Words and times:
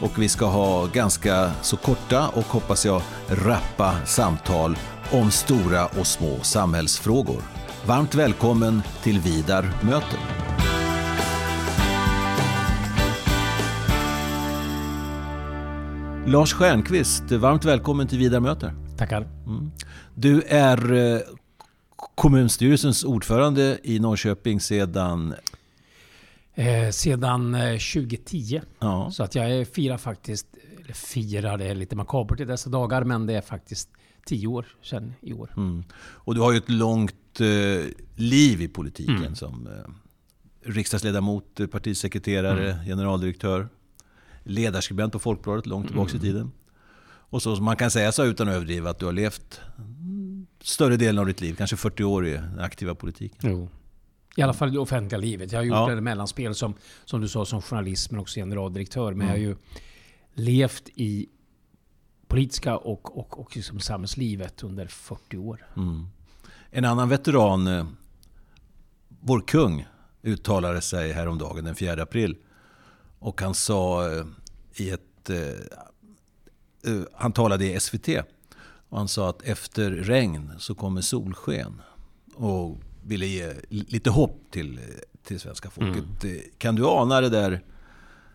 och 0.00 0.22
vi 0.22 0.28
ska 0.28 0.46
ha 0.46 0.86
ganska 0.86 1.50
så 1.62 1.76
korta 1.76 2.28
och 2.28 2.44
hoppas 2.44 2.86
jag 2.86 3.02
rappa 3.28 4.06
samtal 4.06 4.76
om 5.12 5.30
stora 5.30 5.86
och 5.86 6.06
små 6.06 6.40
samhällsfrågor. 6.42 7.42
Varmt 7.86 8.14
välkommen 8.14 8.82
till 9.02 9.20
Vidar 9.20 9.72
möter. 9.82 10.18
Lars 16.26 16.52
Stjernkvist, 16.52 17.32
varmt 17.32 17.64
välkommen 17.64 18.08
till 18.08 18.18
Vidar 18.18 18.40
möter. 18.40 18.74
Tackar. 18.98 19.28
Mm. 19.46 19.70
Du 20.14 20.42
är 20.42 20.92
eh, 20.92 21.20
kommunstyrelsens 22.14 23.04
ordförande 23.04 23.78
i 23.82 23.98
Norrköping 23.98 24.60
sedan 24.60 25.34
Eh, 26.60 26.90
sedan 26.90 27.52
2010. 27.52 28.56
Eh, 28.56 28.62
ja. 28.78 29.10
Så 29.12 29.22
att 29.22 29.34
jag 29.34 29.68
firar 29.68 29.98
faktiskt, 29.98 30.46
eller 30.84 30.94
firar, 30.94 31.58
det 31.58 31.64
är 31.64 31.74
lite 31.74 31.96
makabert 31.96 32.40
i 32.40 32.44
dessa 32.44 32.70
dagar, 32.70 33.04
men 33.04 33.26
det 33.26 33.34
är 33.34 33.40
faktiskt 33.40 33.88
tio 34.26 34.46
år 34.46 34.66
sedan 34.82 35.14
i 35.20 35.32
år. 35.32 35.52
Mm. 35.56 35.84
Och 35.98 36.34
du 36.34 36.40
har 36.40 36.52
ju 36.52 36.58
ett 36.58 36.68
långt 36.68 37.40
eh, 37.40 37.86
liv 38.16 38.62
i 38.62 38.68
politiken 38.68 39.16
mm. 39.16 39.34
som 39.34 39.66
eh, 39.66 39.92
riksdagsledamot, 40.72 41.60
partisekreterare, 41.70 42.72
mm. 42.72 42.84
generaldirektör, 42.84 43.68
ledarskribent 44.42 45.12
på 45.12 45.18
Folkbladet 45.18 45.66
långt 45.66 45.86
tillbaka 45.86 46.10
i 46.10 46.16
mm. 46.16 46.22
tiden. 46.22 46.52
Och 47.32 47.42
så 47.42 47.56
man 47.56 47.76
kan 47.76 47.90
säga 47.90 48.12
så 48.12 48.24
utan 48.24 48.48
att 48.48 48.54
överdriva 48.54 48.90
att 48.90 48.98
du 48.98 49.06
har 49.06 49.12
levt 49.12 49.60
större 50.62 50.96
delen 50.96 51.18
av 51.18 51.26
ditt 51.26 51.40
liv, 51.40 51.54
kanske 51.58 51.76
40 51.76 52.04
år 52.04 52.26
i 52.26 52.32
den 52.32 52.60
aktiva 52.60 52.94
politiken. 52.94 53.50
Jo. 53.50 53.68
I 54.36 54.42
alla 54.42 54.52
fall 54.52 54.68
i 54.68 54.72
det 54.72 54.78
offentliga 54.78 55.18
livet. 55.18 55.52
Jag 55.52 55.58
har 55.58 55.64
gjort 55.64 55.74
ja. 55.74 55.92
ett 55.92 56.02
mellanspel 56.02 56.54
som, 56.54 56.74
som 57.04 57.20
du 57.20 57.28
sa 57.28 57.44
som 57.44 57.62
journalist 57.62 58.10
men 58.10 58.20
också 58.20 58.40
generaldirektör. 58.40 59.14
Men 59.14 59.28
mm. 59.28 59.28
jag 59.28 59.34
har 59.34 59.38
ju 59.38 59.56
levt 60.34 60.88
i 60.94 61.28
politiska 62.28 62.76
och, 62.76 63.18
och, 63.18 63.40
och 63.40 63.56
liksom 63.56 63.80
samhällslivet 63.80 64.62
under 64.62 64.86
40 64.86 65.36
år. 65.36 65.66
Mm. 65.76 66.06
En 66.70 66.84
annan 66.84 67.08
veteran, 67.08 67.66
eh, 67.66 67.86
vår 69.08 69.40
kung, 69.40 69.86
uttalade 70.22 70.80
sig 70.80 71.12
häromdagen 71.12 71.64
den 71.64 71.74
4 71.74 72.02
april. 72.02 72.36
Och 73.18 73.40
han 73.40 73.54
sa 73.54 74.12
eh, 74.12 74.24
i 74.74 74.90
ett... 74.90 75.30
Eh, 75.30 77.00
han 77.12 77.32
talade 77.32 77.64
i 77.64 77.80
SVT. 77.80 78.08
Och 78.88 78.98
han 78.98 79.08
sa 79.08 79.30
att 79.30 79.42
efter 79.42 79.90
regn 79.90 80.52
så 80.58 80.74
kommer 80.74 81.00
solsken. 81.00 81.82
Och 82.34 82.78
ville 83.02 83.26
ge 83.26 83.52
lite 83.68 84.10
hopp 84.10 84.40
till, 84.50 84.80
till 85.22 85.40
svenska 85.40 85.70
folket. 85.70 86.24
Mm. 86.24 86.40
Kan 86.58 86.74
du 86.74 86.86
ana 86.86 87.20
det 87.20 87.28
där 87.28 87.60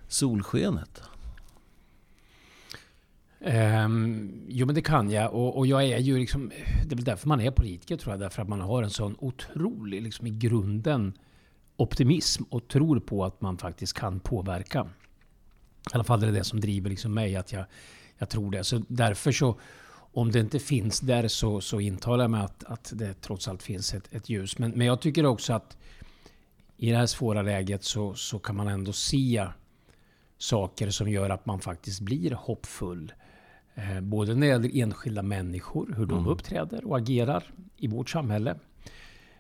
solskenet? 0.08 1.02
Um, 3.46 4.46
jo 4.48 4.66
men 4.66 4.76
det 4.76 4.82
kan 4.82 5.12
jag. 5.12 5.34
Och, 5.34 5.58
och, 5.58 5.68
jag 5.68 5.84
är 5.84 5.98
ju 5.98 6.18
liksom... 6.20 6.52
Det 6.86 6.94
är 6.94 6.96
väl 6.96 7.04
därför 7.04 7.28
man 7.28 7.42
är 7.42 7.52
politiker 7.52 7.98
tror 7.98 8.14
jag. 8.14 8.20
Därför 8.20 8.42
att 8.42 8.50
man 8.50 8.62
har 8.62 8.84
en 8.84 8.90
sån 8.90 9.16
otrolig, 9.20 10.02
liksom 10.02 10.28
i 10.28 10.30
grunden, 10.30 11.18
optimism. 11.76 12.44
Och 12.50 12.68
tror 12.68 13.00
på 13.00 13.26
att 13.26 13.42
man 13.42 13.58
faktiskt 13.58 13.94
kan 13.94 14.20
påverka. 14.20 14.88
I 15.92 15.94
alla 15.94 16.04
fall 16.04 16.24
är 16.24 16.28
det 16.28 16.34
det 16.34 16.44
som 16.44 16.62
driver 16.62 16.90
liksom 16.90 17.14
mig. 17.14 17.36
Att 17.36 17.52
jag, 17.52 17.66
jag 18.18 18.30
tror 18.30 18.52
det. 18.52 18.64
Så 18.64 18.82
därför 18.88 19.32
så 19.32 19.60
om 20.16 20.32
det 20.32 20.40
inte 20.40 20.60
finns 20.60 21.00
där 21.00 21.28
så, 21.28 21.62
så 21.62 21.80
intalar 21.80 22.24
jag 22.24 22.32
mig 22.32 22.42
att, 22.42 22.64
att 22.64 22.92
det 22.96 23.14
trots 23.14 23.48
allt 23.48 23.64
finns 23.64 23.94
ett, 23.94 24.14
ett 24.14 24.30
ljus. 24.30 24.58
Men, 24.58 24.72
men 24.72 24.88
jag 24.88 25.02
tycker 25.02 25.26
också 25.26 25.54
att 25.54 25.78
i 26.78 26.92
det 26.92 26.98
här 26.98 27.06
svåra 27.06 27.42
läget 27.42 27.84
så, 27.84 28.14
så 28.14 28.40
kan 28.40 28.56
man 28.56 28.68
ändå 28.68 28.94
se 28.94 29.48
saker 30.38 30.90
som 30.90 31.10
gör 31.10 31.30
att 31.30 31.46
man 31.46 31.60
faktiskt 31.60 32.02
blir 32.02 32.32
hoppfull. 32.32 33.14
Eh, 33.76 34.02
både 34.02 34.36
när 34.36 34.48
det 34.48 34.48
gäller 34.48 34.82
enskilda 34.84 35.22
människor, 35.22 35.94
hur 35.98 36.06
de 36.06 36.18
mm. 36.18 36.32
uppträder 36.32 36.86
och 36.86 36.98
agerar 36.98 37.44
i 37.78 37.88
vårt 37.88 38.10
samhälle. 38.10 38.56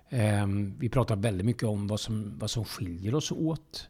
Eh, 0.09 0.47
vi 0.80 0.90
pratar 0.90 1.16
väldigt 1.16 1.46
mycket 1.46 1.64
om 1.64 1.88
vad 1.88 2.00
som, 2.00 2.34
vad 2.40 2.50
som 2.50 2.66
skiljer 2.66 3.16
oss 3.16 3.31
åt. 3.31 3.90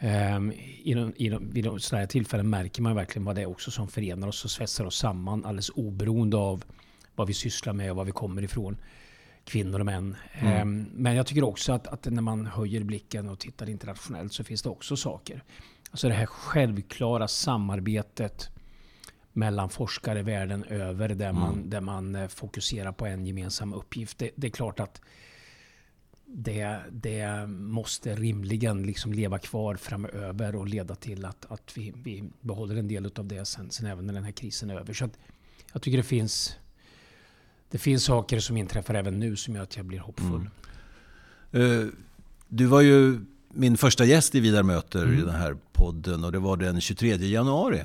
Um, 0.00 0.52
i 0.82 0.94
de, 0.94 1.12
i 1.16 1.28
de, 1.28 1.50
vid 1.50 1.64
sådana 1.64 2.00
här 2.00 2.06
tillfällen 2.06 2.50
märker 2.50 2.82
man 2.82 2.94
verkligen 2.94 3.24
vad 3.24 3.36
det 3.36 3.42
är 3.42 3.46
också 3.46 3.70
som 3.70 3.88
förenar 3.88 4.28
oss 4.28 4.44
och 4.44 4.50
svetsar 4.50 4.84
oss 4.84 4.96
samman 4.96 5.44
alldeles 5.44 5.70
oberoende 5.70 6.36
av 6.36 6.64
vad 7.14 7.26
vi 7.26 7.34
sysslar 7.34 7.72
med 7.72 7.90
och 7.90 7.96
var 7.96 8.04
vi 8.04 8.12
kommer 8.12 8.42
ifrån. 8.42 8.76
Kvinnor 9.44 9.80
och 9.80 9.86
män. 9.86 10.16
Mm. 10.32 10.62
Um, 10.62 10.86
men 10.92 11.14
jag 11.14 11.26
tycker 11.26 11.44
också 11.44 11.72
att, 11.72 11.86
att, 11.86 12.04
när 12.04 12.22
man 12.22 12.46
höjer 12.46 12.84
blicken 12.84 13.28
och 13.28 13.38
tittar 13.38 13.68
internationellt 13.68 14.32
så 14.32 14.44
finns 14.44 14.62
det 14.62 14.68
också 14.68 14.96
saker. 14.96 15.42
Alltså 15.90 16.08
det 16.08 16.14
här 16.14 16.26
självklara 16.26 17.28
samarbetet 17.28 18.50
mellan 19.32 19.68
forskare 19.68 20.22
världen 20.22 20.64
över 20.64 21.08
där, 21.08 21.28
mm. 21.28 21.40
man, 21.40 21.70
där 21.70 21.80
man 21.80 22.14
eh, 22.14 22.28
fokuserar 22.28 22.92
på 22.92 23.06
en 23.06 23.26
gemensam 23.26 23.74
uppgift. 23.74 24.18
Det, 24.18 24.30
det 24.36 24.46
är 24.46 24.50
klart 24.50 24.80
att 24.80 25.00
det, 26.36 26.78
det 26.90 27.46
måste 27.48 28.14
rimligen 28.14 28.82
liksom 28.82 29.12
leva 29.12 29.38
kvar 29.38 29.76
framöver 29.76 30.56
och 30.56 30.68
leda 30.68 30.94
till 30.94 31.24
att, 31.24 31.52
att 31.52 31.72
vi, 31.74 31.92
vi 32.02 32.24
behåller 32.40 32.76
en 32.76 32.88
del 32.88 33.10
av 33.16 33.26
det 33.26 33.44
sen, 33.44 33.70
sen 33.70 33.86
även 33.86 34.06
när 34.06 34.14
den 34.14 34.24
här 34.24 34.32
krisen 34.32 34.70
är 34.70 34.74
över. 34.74 34.94
Så 34.94 35.08
jag 35.72 35.82
tycker 35.82 35.96
det 35.96 36.02
finns, 36.02 36.56
det 37.70 37.78
finns 37.78 38.04
saker 38.04 38.40
som 38.40 38.56
inträffar 38.56 38.94
även 38.94 39.18
nu 39.20 39.36
som 39.36 39.54
gör 39.54 39.62
att 39.62 39.76
jag 39.76 39.86
blir 39.86 39.98
hoppfull. 39.98 40.50
Mm. 41.52 41.70
Uh, 41.70 41.88
du 42.48 42.66
var 42.66 42.80
ju 42.80 43.20
min 43.48 43.76
första 43.76 44.04
gäst 44.04 44.34
i 44.34 44.40
Vidar 44.40 44.62
möter 44.62 45.02
mm. 45.02 45.18
i 45.18 45.20
den 45.20 45.34
här 45.34 45.56
podden 45.72 46.24
och 46.24 46.32
det 46.32 46.38
var 46.38 46.56
den 46.56 46.80
23 46.80 47.16
januari. 47.16 47.82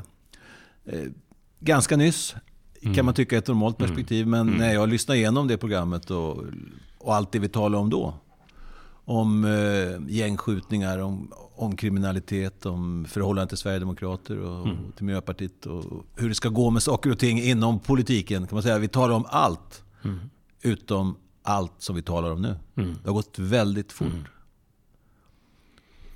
Uh, 0.93 1.11
ganska 1.59 1.97
nyss 1.97 2.35
mm. 2.81 2.95
kan 2.95 3.05
man 3.05 3.13
tycka 3.13 3.37
ett 3.37 3.47
normalt 3.47 3.79
mm. 3.79 3.89
perspektiv 3.89 4.27
men 4.27 4.41
mm. 4.41 4.55
när 4.55 4.73
jag 4.73 4.89
lyssnade 4.89 5.17
igenom 5.17 5.47
det 5.47 5.57
programmet 5.57 6.11
och, 6.11 6.43
och 6.97 7.15
allt 7.15 7.31
det 7.31 7.39
vi 7.39 7.49
talade 7.49 7.77
om 7.77 7.89
då 7.89 8.19
om 9.09 9.45
eh, 9.45 10.15
gängskjutningar, 10.15 10.99
om, 10.99 11.31
om 11.55 11.75
kriminalitet, 11.75 12.65
om 12.65 13.05
förhållande 13.09 13.49
till 13.49 13.57
Sverigedemokrater 13.57 14.39
och, 14.39 14.67
mm. 14.67 14.91
till 14.95 15.05
Miljöpartiet 15.05 15.65
och 15.65 16.05
hur 16.15 16.29
det 16.29 16.35
ska 16.35 16.49
gå 16.49 16.69
med 16.69 16.83
saker 16.83 17.11
och 17.11 17.19
ting 17.19 17.41
inom 17.41 17.79
politiken. 17.79 18.47
kan 18.47 18.55
man 18.55 18.63
säga. 18.63 18.77
Vi 18.77 18.87
talar 18.87 19.15
om 19.15 19.25
allt 19.29 19.83
mm. 20.03 20.19
utom 20.61 21.15
allt 21.43 21.73
som 21.77 21.95
vi 21.95 22.01
talar 22.01 22.31
om 22.31 22.41
nu. 22.41 22.55
Mm. 22.75 22.95
Det 23.03 23.09
har 23.09 23.13
gått 23.13 23.39
väldigt 23.39 23.91
fort. 23.91 24.07
Mm. 24.07 24.23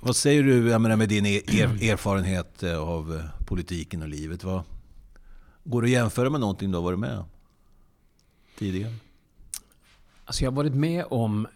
Vad 0.00 0.16
säger 0.16 0.42
du 0.42 0.68
jag 0.68 0.80
menar, 0.80 0.96
med 0.96 1.08
din 1.08 1.26
er, 1.26 1.90
erfarenhet 1.90 2.62
eh, 2.62 2.78
av 2.78 3.14
eh, 3.14 3.44
politiken 3.46 4.02
och 4.02 4.08
livet? 4.08 4.44
Vad, 4.44 4.62
går 5.64 5.82
det 5.82 5.86
att 5.86 5.90
jämföra 5.90 6.30
med 6.30 6.40
någonting 6.40 6.70
du 6.70 6.76
har 6.76 6.82
varit 6.82 6.98
med 6.98 7.24
tidigare? 8.58 8.94
Alltså 10.24 10.44
jag 10.44 10.50
har 10.50 10.56
varit 10.56 10.74
med 10.74 11.04
om 11.10 11.46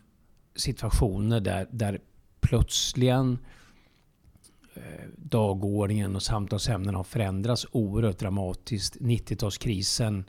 situationer 0.59 1.41
där, 1.41 1.69
där 1.71 2.01
plötsligen 2.41 3.39
eh, 4.75 4.83
dagordningen 5.17 6.17
och 6.17 6.23
samtalsämnen 6.23 6.95
har 6.95 7.05
förändrats 7.05 7.67
oerhört 7.73 8.19
dramatiskt. 8.19 8.97
90-talskrisen 8.97 10.25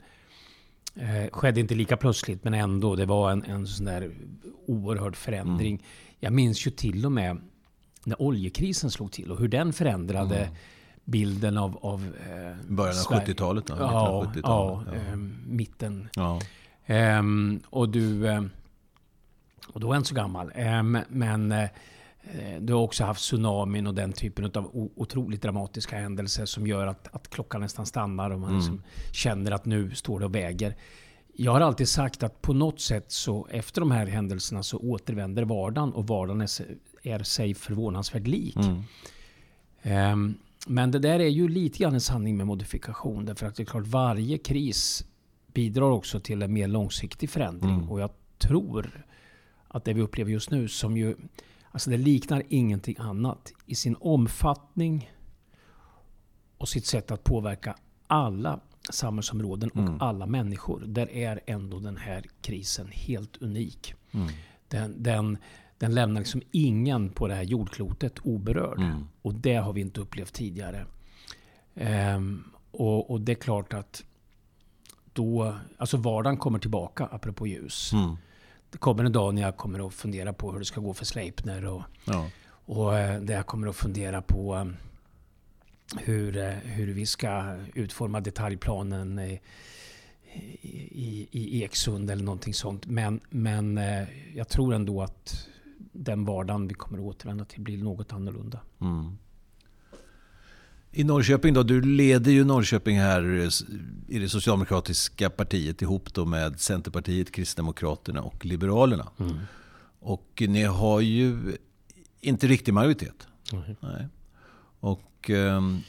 eh, 0.94 1.30
skedde 1.32 1.60
inte 1.60 1.74
lika 1.74 1.96
plötsligt 1.96 2.44
men 2.44 2.54
ändå. 2.54 2.96
Det 2.96 3.06
var 3.06 3.30
en, 3.32 3.44
en 3.44 3.66
sån 3.66 3.86
där 3.86 4.10
oerhörd 4.66 5.16
förändring. 5.16 5.74
Mm. 5.74 5.86
Jag 6.18 6.32
minns 6.32 6.66
ju 6.66 6.70
till 6.70 7.06
och 7.06 7.12
med 7.12 7.40
när 8.04 8.22
oljekrisen 8.22 8.90
slog 8.90 9.12
till 9.12 9.30
och 9.30 9.38
hur 9.38 9.48
den 9.48 9.72
förändrade 9.72 10.36
mm. 10.36 10.54
bilden 11.04 11.58
av... 11.58 11.78
av 11.82 12.04
eh, 12.04 12.56
Början 12.68 12.96
av 12.98 13.04
70-talet? 13.04 13.64
Ja, 13.68 13.76
ja, 13.78 14.32
ja, 14.42 14.84
eh, 14.94 15.16
mitten. 15.46 16.08
Ja. 16.14 16.40
Um, 17.18 17.60
och 17.70 17.88
du... 17.88 18.26
Och 19.68 19.80
då 19.80 19.92
är 19.92 19.96
inte 19.96 20.08
så 20.08 20.14
gammal. 20.14 20.52
Eh, 20.54 20.82
men 21.08 21.52
eh, 21.52 21.68
du 22.60 22.72
har 22.72 22.80
också 22.80 23.04
haft 23.04 23.20
tsunamin 23.20 23.86
och 23.86 23.94
den 23.94 24.12
typen 24.12 24.44
av 24.54 24.90
otroligt 24.96 25.42
dramatiska 25.42 25.96
händelser 25.96 26.46
som 26.46 26.66
gör 26.66 26.86
att, 26.86 27.14
att 27.14 27.30
klockan 27.30 27.60
nästan 27.60 27.86
stannar 27.86 28.30
och 28.30 28.40
man 28.40 28.48
mm. 28.48 28.60
liksom 28.60 28.82
känner 29.12 29.50
att 29.50 29.64
nu 29.64 29.94
står 29.94 30.20
det 30.20 30.26
och 30.26 30.34
väger. 30.34 30.76
Jag 31.36 31.52
har 31.52 31.60
alltid 31.60 31.88
sagt 31.88 32.22
att 32.22 32.42
på 32.42 32.52
något 32.52 32.80
sätt 32.80 33.12
så 33.12 33.46
efter 33.50 33.80
de 33.80 33.90
här 33.90 34.06
händelserna 34.06 34.62
så 34.62 34.78
återvänder 34.78 35.42
vardagen 35.42 35.92
och 35.92 36.06
vardagen 36.06 36.40
är, 36.40 36.48
är 37.02 37.22
sig 37.22 37.54
förvånansvärt 37.54 38.26
lik. 38.26 38.56
Mm. 38.56 40.12
Um, 40.12 40.34
men 40.66 40.90
det 40.90 40.98
där 40.98 41.20
är 41.20 41.28
ju 41.28 41.48
lite 41.48 41.78
grann 41.78 41.94
en 41.94 42.00
sanning 42.00 42.36
med 42.36 42.46
modifikation. 42.46 43.24
Därför 43.24 43.46
att 43.46 43.54
det 43.56 43.62
är 43.62 43.64
klart, 43.64 43.86
varje 43.86 44.38
kris 44.38 45.04
bidrar 45.54 45.90
också 45.90 46.20
till 46.20 46.42
en 46.42 46.52
mer 46.52 46.68
långsiktig 46.68 47.30
förändring. 47.30 47.74
Mm. 47.74 47.90
Och 47.90 48.00
jag 48.00 48.10
tror 48.38 49.04
att 49.70 49.84
det 49.84 49.92
vi 49.92 50.00
upplever 50.00 50.30
just 50.30 50.50
nu, 50.50 50.68
som 50.68 50.96
ju... 50.96 51.16
Alltså 51.72 51.90
det 51.90 51.96
liknar 51.96 52.42
ingenting 52.48 52.96
annat 52.98 53.52
i 53.66 53.74
sin 53.74 53.96
omfattning 54.00 55.10
och 56.58 56.68
sitt 56.68 56.86
sätt 56.86 57.10
att 57.10 57.24
påverka 57.24 57.76
alla 58.06 58.60
samhällsområden 58.90 59.70
och 59.70 59.78
mm. 59.78 60.00
alla 60.00 60.26
människor. 60.26 60.84
Där 60.86 61.10
är 61.10 61.40
ändå 61.46 61.78
den 61.78 61.96
här 61.96 62.24
krisen 62.42 62.88
helt 62.92 63.36
unik. 63.36 63.94
Mm. 64.10 64.28
Den, 64.68 65.02
den, 65.02 65.38
den 65.78 65.94
lämnar 65.94 66.20
liksom 66.20 66.42
ingen 66.50 67.10
på 67.10 67.28
det 67.28 67.34
här 67.34 67.42
jordklotet 67.42 68.18
oberörd. 68.22 68.80
Mm. 68.80 69.06
Och 69.22 69.34
det 69.34 69.54
har 69.54 69.72
vi 69.72 69.80
inte 69.80 70.00
upplevt 70.00 70.32
tidigare. 70.32 70.86
Ehm, 71.74 72.44
och, 72.70 73.10
och, 73.10 73.20
det 73.20 73.32
är 73.32 73.36
klart 73.36 73.74
att 73.74 74.04
då, 75.12 75.54
alltså 75.78 75.96
vardagen 75.96 76.36
kommer 76.36 76.58
tillbaka, 76.58 77.06
apropå 77.06 77.46
ljus. 77.46 77.92
Det 78.70 78.78
kommer 78.78 79.04
en 79.04 79.12
dag 79.12 79.34
när 79.34 79.42
jag 79.42 79.56
kommer 79.56 79.86
att 79.86 79.94
fundera 79.94 80.32
på 80.32 80.52
hur 80.52 80.58
det 80.58 80.64
ska 80.64 80.80
gå 80.80 80.94
för 80.94 81.04
Sleipner. 81.04 81.64
Och, 81.66 81.82
ja. 82.04 82.30
och 82.48 82.98
eh, 82.98 83.20
där 83.20 83.34
jag 83.34 83.46
kommer 83.46 83.66
att 83.66 83.76
fundera 83.76 84.22
på 84.22 84.56
eh, 84.56 84.66
hur, 85.98 86.36
eh, 86.36 86.50
hur 86.50 86.94
vi 86.94 87.06
ska 87.06 87.56
utforma 87.74 88.20
detaljplanen 88.20 89.18
i, 89.18 89.40
i, 90.62 91.28
i 91.30 91.64
Eksund 91.64 92.10
eller 92.10 92.24
någonting 92.24 92.54
sånt. 92.54 92.86
Men, 92.86 93.20
men 93.30 93.80
jag 94.34 94.48
tror 94.48 94.74
ändå 94.74 95.02
att 95.02 95.48
den 95.92 96.24
vardagen 96.24 96.68
vi 96.68 96.74
kommer 96.74 96.98
att 96.98 97.04
återvända 97.04 97.44
till 97.44 97.60
blir 97.60 97.78
något 97.78 98.12
annorlunda. 98.12 98.60
Mm. 98.80 99.18
I 100.92 101.04
Norrköping 101.04 101.54
då, 101.54 101.62
du 101.62 101.80
leder 101.80 102.32
ju 102.32 102.44
Norrköping 102.44 102.98
här 102.98 103.50
i 104.08 104.18
det 104.18 104.28
socialdemokratiska 104.28 105.30
partiet 105.30 105.82
ihop 105.82 106.14
då 106.14 106.24
med 106.24 106.60
Centerpartiet, 106.60 107.32
Kristdemokraterna 107.32 108.22
och 108.22 108.44
Liberalerna. 108.44 109.08
Mm. 109.18 109.36
Och 110.00 110.42
ni 110.48 110.62
har 110.62 111.00
ju 111.00 111.56
inte 112.20 112.46
riktig 112.46 112.74
majoritet. 112.74 113.26
Mm. 113.52 113.76
Nej. 113.80 114.06
Och 114.80 115.30
um, 115.30 115.82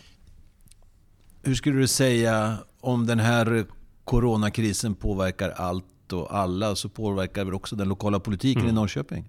hur 1.41 1.55
skulle 1.55 1.79
du 1.79 1.87
säga 1.87 2.57
om 2.79 3.05
den 3.05 3.19
här 3.19 3.65
coronakrisen 4.03 4.95
påverkar 4.95 5.49
allt 5.49 6.13
och 6.13 6.35
alla 6.37 6.75
så 6.75 6.89
påverkar 6.89 7.45
väl 7.45 7.53
också 7.53 7.75
den 7.75 7.89
lokala 7.89 8.19
politiken 8.19 8.61
mm. 8.61 8.69
i 8.69 8.73
Norrköping? 8.73 9.25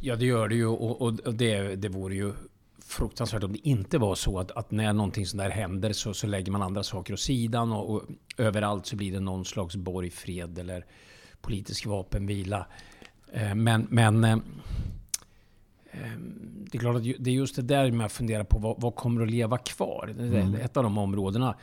Ja, 0.00 0.16
det 0.16 0.26
gör 0.26 0.48
det 0.48 0.54
ju. 0.54 0.66
Och, 0.66 1.02
och 1.02 1.34
det, 1.34 1.76
det 1.76 1.88
vore 1.88 2.14
ju 2.14 2.32
fruktansvärt 2.92 3.44
om 3.44 3.52
det 3.52 3.68
inte 3.68 3.98
var 3.98 4.14
så 4.14 4.38
att, 4.38 4.50
att 4.50 4.70
när 4.70 4.92
någonting 4.92 5.26
sånt 5.26 5.42
där 5.42 5.50
händer 5.50 5.92
så, 5.92 6.14
så 6.14 6.26
lägger 6.26 6.52
man 6.52 6.62
andra 6.62 6.82
saker 6.82 7.14
åt 7.14 7.20
sidan 7.20 7.72
och, 7.72 7.90
och 7.90 8.02
överallt 8.36 8.86
så 8.86 8.96
blir 8.96 9.12
det 9.12 9.20
någon 9.20 9.44
slags 9.44 9.76
borgfred 9.76 10.58
eller 10.58 10.86
politisk 11.40 11.86
vapenvila. 11.86 12.66
Eh, 13.32 13.54
men, 13.54 13.86
men 13.90 14.24
eh, 14.24 14.32
eh, 15.90 16.18
det 16.70 16.78
är 16.78 16.80
klart 16.80 16.96
att 16.96 17.02
det 17.02 17.30
är 17.30 17.34
just 17.34 17.56
det 17.56 17.62
där 17.62 17.90
med 17.90 18.06
att 18.06 18.12
fundera 18.12 18.44
på 18.44 18.58
vad, 18.58 18.80
vad 18.80 18.94
kommer 18.94 19.22
att 19.22 19.30
leva 19.30 19.58
kvar. 19.58 20.14
Det 20.16 20.24
är 20.24 20.40
mm. 20.40 20.54
ett 20.54 20.76
av 20.76 20.82
de 20.82 20.98
områdena. 20.98 21.56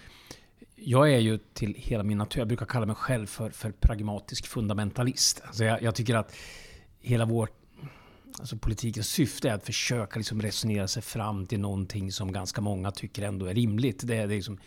Jag 0.75 1.14
är 1.14 1.20
ju 1.20 1.40
till 1.54 1.74
hela 1.78 2.04
min 2.04 2.18
natur, 2.18 2.40
jag 2.40 2.48
brukar 2.48 2.66
kalla 2.66 2.86
mig 2.86 2.96
själv 2.96 3.25
för, 3.25 3.50
för 3.50 3.72
pragmatisk 3.72 4.48
fundamentalist. 4.48 5.42
Alltså 5.46 5.64
jag, 5.64 5.82
jag 5.82 5.96
tycker 5.96 6.16
att 6.16 6.36
hela 7.02 7.25
vårt 7.25 7.59
Alltså 8.39 8.57
politikens 8.57 9.07
syfte 9.07 9.50
är 9.50 9.53
att 9.53 9.65
försöka 9.65 10.19
liksom 10.19 10.41
resonera 10.41 10.88
sig 10.88 11.03
fram 11.03 11.45
till 11.45 11.59
någonting 11.59 12.12
som 12.12 12.31
ganska 12.31 12.62
många 12.62 12.91
tycker 12.91 13.24
ändå 13.24 13.45
är 13.45 13.53
rimligt. 13.53 14.07
Det 14.07 14.15
är, 14.15 14.27
liksom, 14.27 14.59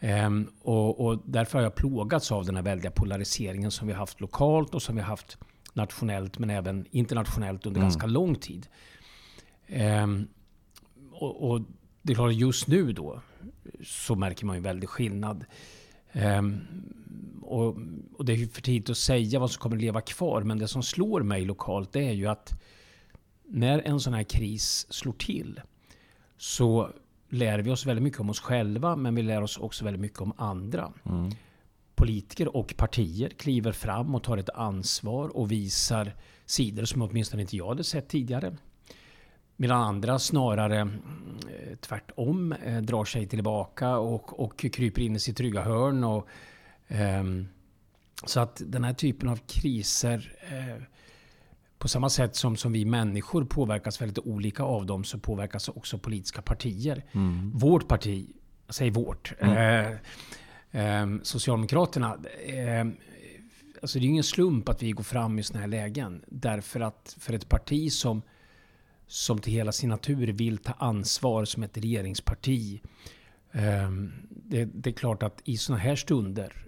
um, 0.00 0.50
och, 0.60 1.06
och, 1.06 1.22
därför 1.24 1.58
har 1.58 1.62
jag 1.62 1.74
plågats 1.74 2.32
av 2.32 2.44
den 2.44 2.56
här 2.56 2.62
väldiga 2.62 2.90
polariseringen 2.90 3.70
som 3.70 3.86
vi 3.86 3.92
har 3.92 4.00
haft 4.00 4.20
lokalt 4.20 4.74
och 4.74 4.82
som 4.82 4.94
vi 4.94 5.00
har 5.00 5.08
haft 5.08 5.38
nationellt 5.72 6.38
men 6.38 6.50
även 6.50 6.86
internationellt 6.90 7.66
under 7.66 7.80
mm. 7.80 7.90
ganska 7.90 8.06
lång 8.06 8.34
tid. 8.34 8.66
Um, 10.02 10.28
och, 11.12 11.50
och, 11.50 11.60
det 12.02 12.12
är 12.12 12.14
klart, 12.14 12.32
just 12.32 12.66
nu 12.66 12.92
då 12.92 13.22
så 13.84 14.14
märker 14.14 14.46
man 14.46 14.56
ju 14.56 14.58
en 14.58 14.62
väldig 14.62 14.88
skillnad. 14.88 15.44
Um, 16.12 16.60
och, 17.42 17.78
och, 18.16 18.24
det 18.24 18.32
är 18.32 18.46
för 18.46 18.62
tidigt 18.62 18.90
att 18.90 18.96
säga 18.96 19.38
vad 19.38 19.50
som 19.50 19.60
kommer 19.60 19.76
att 19.76 19.82
leva 19.82 20.00
kvar. 20.00 20.42
Men 20.42 20.58
det 20.58 20.68
som 20.68 20.82
slår 20.82 21.22
mig 21.22 21.44
lokalt 21.44 21.92
det 21.92 22.08
är 22.08 22.12
ju 22.12 22.26
att 22.26 22.60
när 23.50 23.78
en 23.78 24.00
sån 24.00 24.14
här 24.14 24.22
kris 24.22 24.86
slår 24.90 25.12
till 25.12 25.60
så 26.36 26.90
lär 27.28 27.58
vi 27.58 27.70
oss 27.70 27.86
väldigt 27.86 28.02
mycket 28.02 28.20
om 28.20 28.30
oss 28.30 28.40
själva, 28.40 28.96
men 28.96 29.14
vi 29.14 29.22
lär 29.22 29.42
oss 29.42 29.58
också 29.58 29.84
väldigt 29.84 30.00
mycket 30.00 30.20
om 30.20 30.32
andra. 30.36 30.92
Mm. 31.06 31.30
Politiker 31.94 32.56
och 32.56 32.74
partier 32.76 33.28
kliver 33.28 33.72
fram 33.72 34.14
och 34.14 34.22
tar 34.22 34.36
ett 34.36 34.50
ansvar 34.50 35.36
och 35.36 35.50
visar 35.50 36.14
sidor 36.46 36.84
som 36.84 37.02
åtminstone 37.02 37.42
inte 37.42 37.56
jag 37.56 37.68
hade 37.68 37.84
sett 37.84 38.08
tidigare. 38.08 38.56
Medan 39.56 39.82
andra 39.82 40.18
snarare 40.18 40.80
eh, 40.80 41.76
tvärtom 41.80 42.52
eh, 42.52 42.78
drar 42.78 43.04
sig 43.04 43.26
tillbaka 43.26 43.96
och, 43.96 44.40
och 44.40 44.58
kryper 44.58 45.02
in 45.02 45.16
i 45.16 45.20
sitt 45.20 45.36
trygga 45.36 45.62
hörn. 45.62 46.04
Och, 46.04 46.28
eh, 46.88 47.24
så 48.24 48.40
att 48.40 48.62
den 48.66 48.84
här 48.84 48.94
typen 48.94 49.28
av 49.28 49.36
kriser 49.36 50.36
eh, 50.50 50.82
på 51.80 51.88
samma 51.88 52.10
sätt 52.10 52.36
som, 52.36 52.56
som 52.56 52.72
vi 52.72 52.84
människor 52.84 53.44
påverkas 53.44 54.00
väldigt 54.00 54.18
olika 54.18 54.62
av 54.62 54.86
dem 54.86 55.04
så 55.04 55.18
påverkas 55.18 55.68
också 55.68 55.98
politiska 55.98 56.42
partier. 56.42 57.04
Mm. 57.12 57.50
Vårt 57.54 57.88
parti, 57.88 58.26
säger 58.68 58.90
vårt, 58.90 59.32
mm. 59.38 59.96
eh, 60.72 61.02
eh, 61.02 61.22
Socialdemokraterna. 61.22 62.18
Eh, 62.46 62.86
alltså 63.82 63.98
det 63.98 64.04
är 64.04 64.08
ingen 64.08 64.24
slump 64.24 64.68
att 64.68 64.82
vi 64.82 64.90
går 64.90 65.04
fram 65.04 65.38
i 65.38 65.42
sådana 65.42 65.60
här 65.60 65.68
lägen. 65.68 66.24
Därför 66.28 66.80
att 66.80 67.16
för 67.18 67.32
ett 67.32 67.48
parti 67.48 67.92
som, 67.92 68.22
som 69.06 69.38
till 69.38 69.52
hela 69.52 69.72
sin 69.72 69.88
natur 69.88 70.32
vill 70.32 70.58
ta 70.58 70.72
ansvar 70.72 71.44
som 71.44 71.62
ett 71.62 71.78
regeringsparti. 71.78 72.80
Ehm, 73.52 74.12
det, 74.30 74.64
det 74.64 74.90
är 74.90 74.94
klart 74.94 75.22
att 75.22 75.40
i 75.44 75.56
sådana 75.56 75.82
här 75.82 75.96
stunder, 75.96 76.66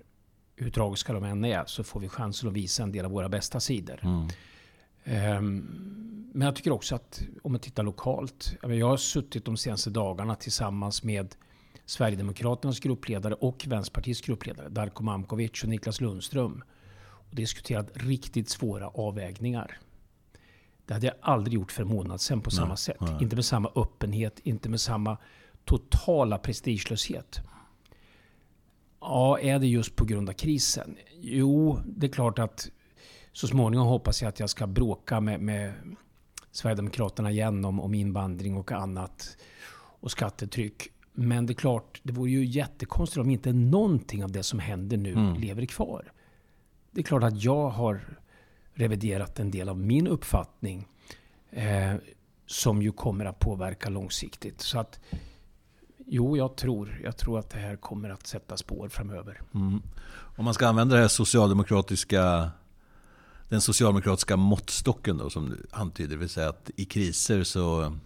hur 0.56 0.70
tragiska 0.70 1.12
de 1.12 1.24
än 1.24 1.44
är, 1.44 1.64
så 1.66 1.84
får 1.84 2.00
vi 2.00 2.08
chansen 2.08 2.48
att 2.48 2.54
visa 2.54 2.82
en 2.82 2.92
del 2.92 3.04
av 3.04 3.10
våra 3.10 3.28
bästa 3.28 3.60
sidor. 3.60 4.00
Mm. 4.02 4.28
Ehm, 5.04 6.28
men 6.34 6.46
jag 6.46 6.56
tycker 6.56 6.72
också 6.72 6.94
att 6.94 7.22
om 7.42 7.52
man 7.52 7.60
tittar 7.60 7.82
lokalt. 7.82 8.56
Jag 8.62 8.88
har 8.88 8.96
suttit 8.96 9.44
de 9.44 9.56
senaste 9.56 9.90
dagarna 9.90 10.34
tillsammans 10.34 11.02
med 11.02 11.34
Sverigedemokraternas 11.86 12.80
gruppledare 12.80 13.34
och 13.34 13.64
Vänsterpartiets 13.68 14.20
gruppledare 14.20 14.68
Darko 14.68 15.02
Mamkovic 15.02 15.62
och 15.62 15.68
Niklas 15.68 16.00
Lundström 16.00 16.62
och 17.02 17.34
diskuterat 17.34 17.90
riktigt 17.94 18.48
svåra 18.48 18.88
avvägningar. 18.88 19.78
Det 20.86 20.94
hade 20.94 21.06
jag 21.06 21.16
aldrig 21.20 21.54
gjort 21.54 21.72
för 21.72 21.82
en 21.82 21.88
månad 21.88 22.20
sedan 22.20 22.40
på 22.40 22.50
samma 22.50 22.68
nej, 22.68 22.76
sätt. 22.76 23.00
Nej. 23.00 23.22
Inte 23.22 23.36
med 23.36 23.44
samma 23.44 23.70
öppenhet, 23.74 24.40
inte 24.42 24.68
med 24.68 24.80
samma 24.80 25.16
totala 25.64 26.38
prestigelöshet. 26.38 27.40
Ja, 29.00 29.38
är 29.38 29.58
det 29.58 29.66
just 29.66 29.96
på 29.96 30.04
grund 30.04 30.28
av 30.28 30.32
krisen? 30.32 30.96
Jo, 31.20 31.80
det 31.86 32.06
är 32.06 32.10
klart 32.10 32.38
att 32.38 32.70
så 33.32 33.46
småningom 33.46 33.86
hoppas 33.86 34.22
jag 34.22 34.28
att 34.28 34.40
jag 34.40 34.50
ska 34.50 34.66
bråka 34.66 35.20
med, 35.20 35.40
med 35.40 35.72
Sverigedemokraterna 36.50 37.30
igen 37.30 37.64
om, 37.64 37.80
om 37.80 37.94
invandring 37.94 38.56
och 38.56 38.72
annat. 38.72 39.36
Och 40.00 40.10
skattetryck. 40.10 40.88
Men 41.12 41.46
det 41.46 41.52
är 41.52 41.54
klart, 41.54 42.00
det 42.02 42.12
vore 42.12 42.30
ju 42.30 42.44
jättekonstigt 42.44 43.20
om 43.20 43.30
inte 43.30 43.52
någonting 43.52 44.24
av 44.24 44.32
det 44.32 44.42
som 44.42 44.58
händer 44.58 44.96
nu 44.96 45.12
mm. 45.12 45.34
lever 45.34 45.66
kvar. 45.66 46.12
Det 46.90 47.00
är 47.00 47.04
klart 47.04 47.22
att 47.22 47.42
jag 47.42 47.68
har 47.68 48.18
reviderat 48.74 49.38
en 49.38 49.50
del 49.50 49.68
av 49.68 49.78
min 49.78 50.06
uppfattning. 50.06 50.88
Eh, 51.50 51.94
som 52.46 52.82
ju 52.82 52.92
kommer 52.92 53.24
att 53.24 53.38
påverka 53.38 53.88
långsiktigt. 53.88 54.60
Så 54.60 54.78
att 54.78 55.00
Jo, 56.06 56.36
jag 56.36 56.56
tror, 56.56 57.00
jag 57.04 57.16
tror 57.16 57.38
att 57.38 57.50
det 57.50 57.58
här 57.58 57.76
kommer 57.76 58.10
att 58.10 58.26
sätta 58.26 58.56
spår 58.56 58.88
framöver. 58.88 59.40
Mm. 59.54 59.82
Om 60.36 60.44
man 60.44 60.54
ska 60.54 60.66
använda 60.66 60.94
det 60.94 61.00
här 61.00 61.08
socialdemokratiska 61.08 62.50
den 63.52 63.60
socialdemokratiska 63.60 64.36
måttstocken 64.36 65.16
då, 65.16 65.30
som 65.30 65.50
du 65.50 65.66
antyder. 65.70 66.10
Det 66.10 66.16
vill 66.16 66.28
säga 66.28 66.48
att 66.48 66.70
i 66.76 66.84
kriser 66.84 67.44
så 67.44 67.96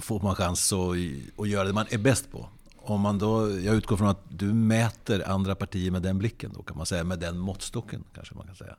får 0.00 0.20
man 0.20 0.34
chans 0.34 0.72
att, 0.72 0.96
att 1.36 1.48
göra 1.48 1.64
det 1.64 1.72
man 1.72 1.86
är 1.90 1.98
bäst 1.98 2.30
på. 2.30 2.48
Om 2.76 3.00
man 3.00 3.18
då, 3.18 3.60
jag 3.60 3.76
utgår 3.76 3.96
från 3.96 4.08
att 4.08 4.24
du 4.28 4.52
mäter 4.52 5.28
andra 5.28 5.54
partier 5.54 5.90
med 5.90 6.02
den 6.02 6.18
blicken, 6.18 6.52
då 6.54 6.62
kan 6.62 6.76
man 6.76 6.86
säga. 6.86 7.04
Med 7.04 7.18
den 7.18 7.38
måttstocken 7.38 8.04
kanske 8.14 8.34
man 8.34 8.46
kan 8.46 8.56
säga. 8.56 8.76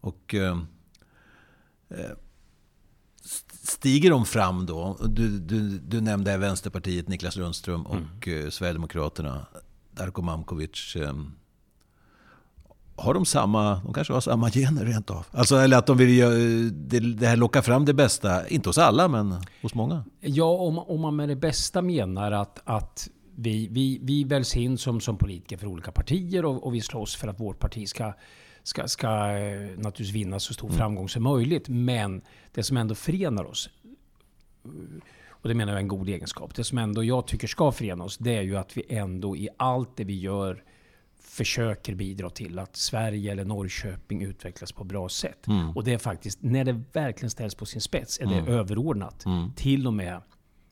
Och 0.00 0.34
eh, 0.34 0.58
eh 1.88 2.10
Stiger 3.62 4.10
de 4.10 4.26
fram 4.26 4.66
då? 4.66 4.96
Du, 5.08 5.38
du, 5.38 5.78
du 5.78 6.00
nämnde 6.00 6.36
Vänsterpartiet, 6.36 7.08
Niklas 7.08 7.36
Lundström 7.36 7.86
och 7.86 8.26
mm. 8.26 8.44
Eh, 8.44 8.50
Sverigedemokraterna, 8.50 9.46
Darko 9.90 10.22
Mamkovic. 10.22 10.96
Eh, 10.96 11.14
har 12.96 13.14
de 13.14 13.24
samma, 13.24 13.80
de 13.84 13.92
kanske 13.92 14.12
har 14.12 14.20
samma 14.20 14.50
gener 14.50 14.84
rent 14.84 15.10
av. 15.10 15.26
Alltså, 15.30 15.56
eller 15.56 15.76
att 15.76 15.86
de 15.86 15.96
vill 15.96 16.16
göra, 16.16 16.34
det, 16.72 17.00
det 17.00 17.26
här 17.26 17.36
locka 17.36 17.62
fram 17.62 17.84
det 17.84 17.94
bästa, 17.94 18.48
inte 18.48 18.68
hos 18.68 18.78
alla 18.78 19.08
men 19.08 19.34
hos 19.62 19.74
många. 19.74 20.04
Ja, 20.20 20.44
om, 20.44 20.78
om 20.78 21.00
man 21.00 21.16
med 21.16 21.28
det 21.28 21.36
bästa 21.36 21.82
menar 21.82 22.32
att, 22.32 22.62
att 22.64 23.08
vi, 23.36 23.68
vi, 23.70 23.98
vi 24.02 24.24
väljs 24.24 24.56
in 24.56 24.78
som, 24.78 25.00
som 25.00 25.16
politiker 25.16 25.56
för 25.56 25.66
olika 25.66 25.92
partier 25.92 26.44
och, 26.44 26.66
och 26.66 26.74
vi 26.74 26.80
slåss 26.80 27.16
för 27.16 27.28
att 27.28 27.40
vårt 27.40 27.58
parti 27.58 27.88
ska, 27.88 28.12
ska, 28.62 28.88
ska 28.88 29.08
eh, 29.08 29.60
naturligtvis 29.60 30.10
vinna 30.10 30.40
så 30.40 30.54
stor 30.54 30.68
mm. 30.68 30.78
framgång 30.78 31.08
som 31.08 31.22
möjligt. 31.22 31.68
Men 31.68 32.22
det 32.54 32.62
som 32.62 32.76
ändå 32.76 32.94
förenar 32.94 33.44
oss, 33.44 33.70
och 35.28 35.48
det 35.48 35.54
menar 35.54 35.72
jag 35.72 35.78
är 35.78 35.82
en 35.82 35.88
god 35.88 36.08
egenskap, 36.08 36.54
det 36.54 36.64
som 36.64 36.78
ändå 36.78 37.04
jag 37.04 37.26
tycker 37.26 37.48
ska 37.48 37.72
förena 37.72 38.04
oss, 38.04 38.18
det 38.18 38.36
är 38.36 38.42
ju 38.42 38.56
att 38.56 38.76
vi 38.76 38.82
ändå 38.88 39.36
i 39.36 39.48
allt 39.56 39.96
det 39.96 40.04
vi 40.04 40.20
gör 40.20 40.62
försöker 41.26 41.94
bidra 41.94 42.30
till 42.30 42.58
att 42.58 42.76
Sverige 42.76 43.32
eller 43.32 43.44
Norrköping 43.44 44.22
utvecklas 44.22 44.72
på 44.72 44.84
bra 44.84 45.08
sätt. 45.08 45.46
Mm. 45.46 45.70
Och 45.70 45.84
det 45.84 45.92
är 45.92 45.98
faktiskt, 45.98 46.38
när 46.42 46.64
det 46.64 46.82
verkligen 46.92 47.30
ställs 47.30 47.54
på 47.54 47.66
sin 47.66 47.80
spets, 47.80 48.20
är 48.20 48.26
det 48.26 48.38
mm. 48.38 48.52
överordnat. 48.52 49.24
Mm. 49.24 49.52
Till 49.52 49.86
och 49.86 49.94
med 49.94 50.20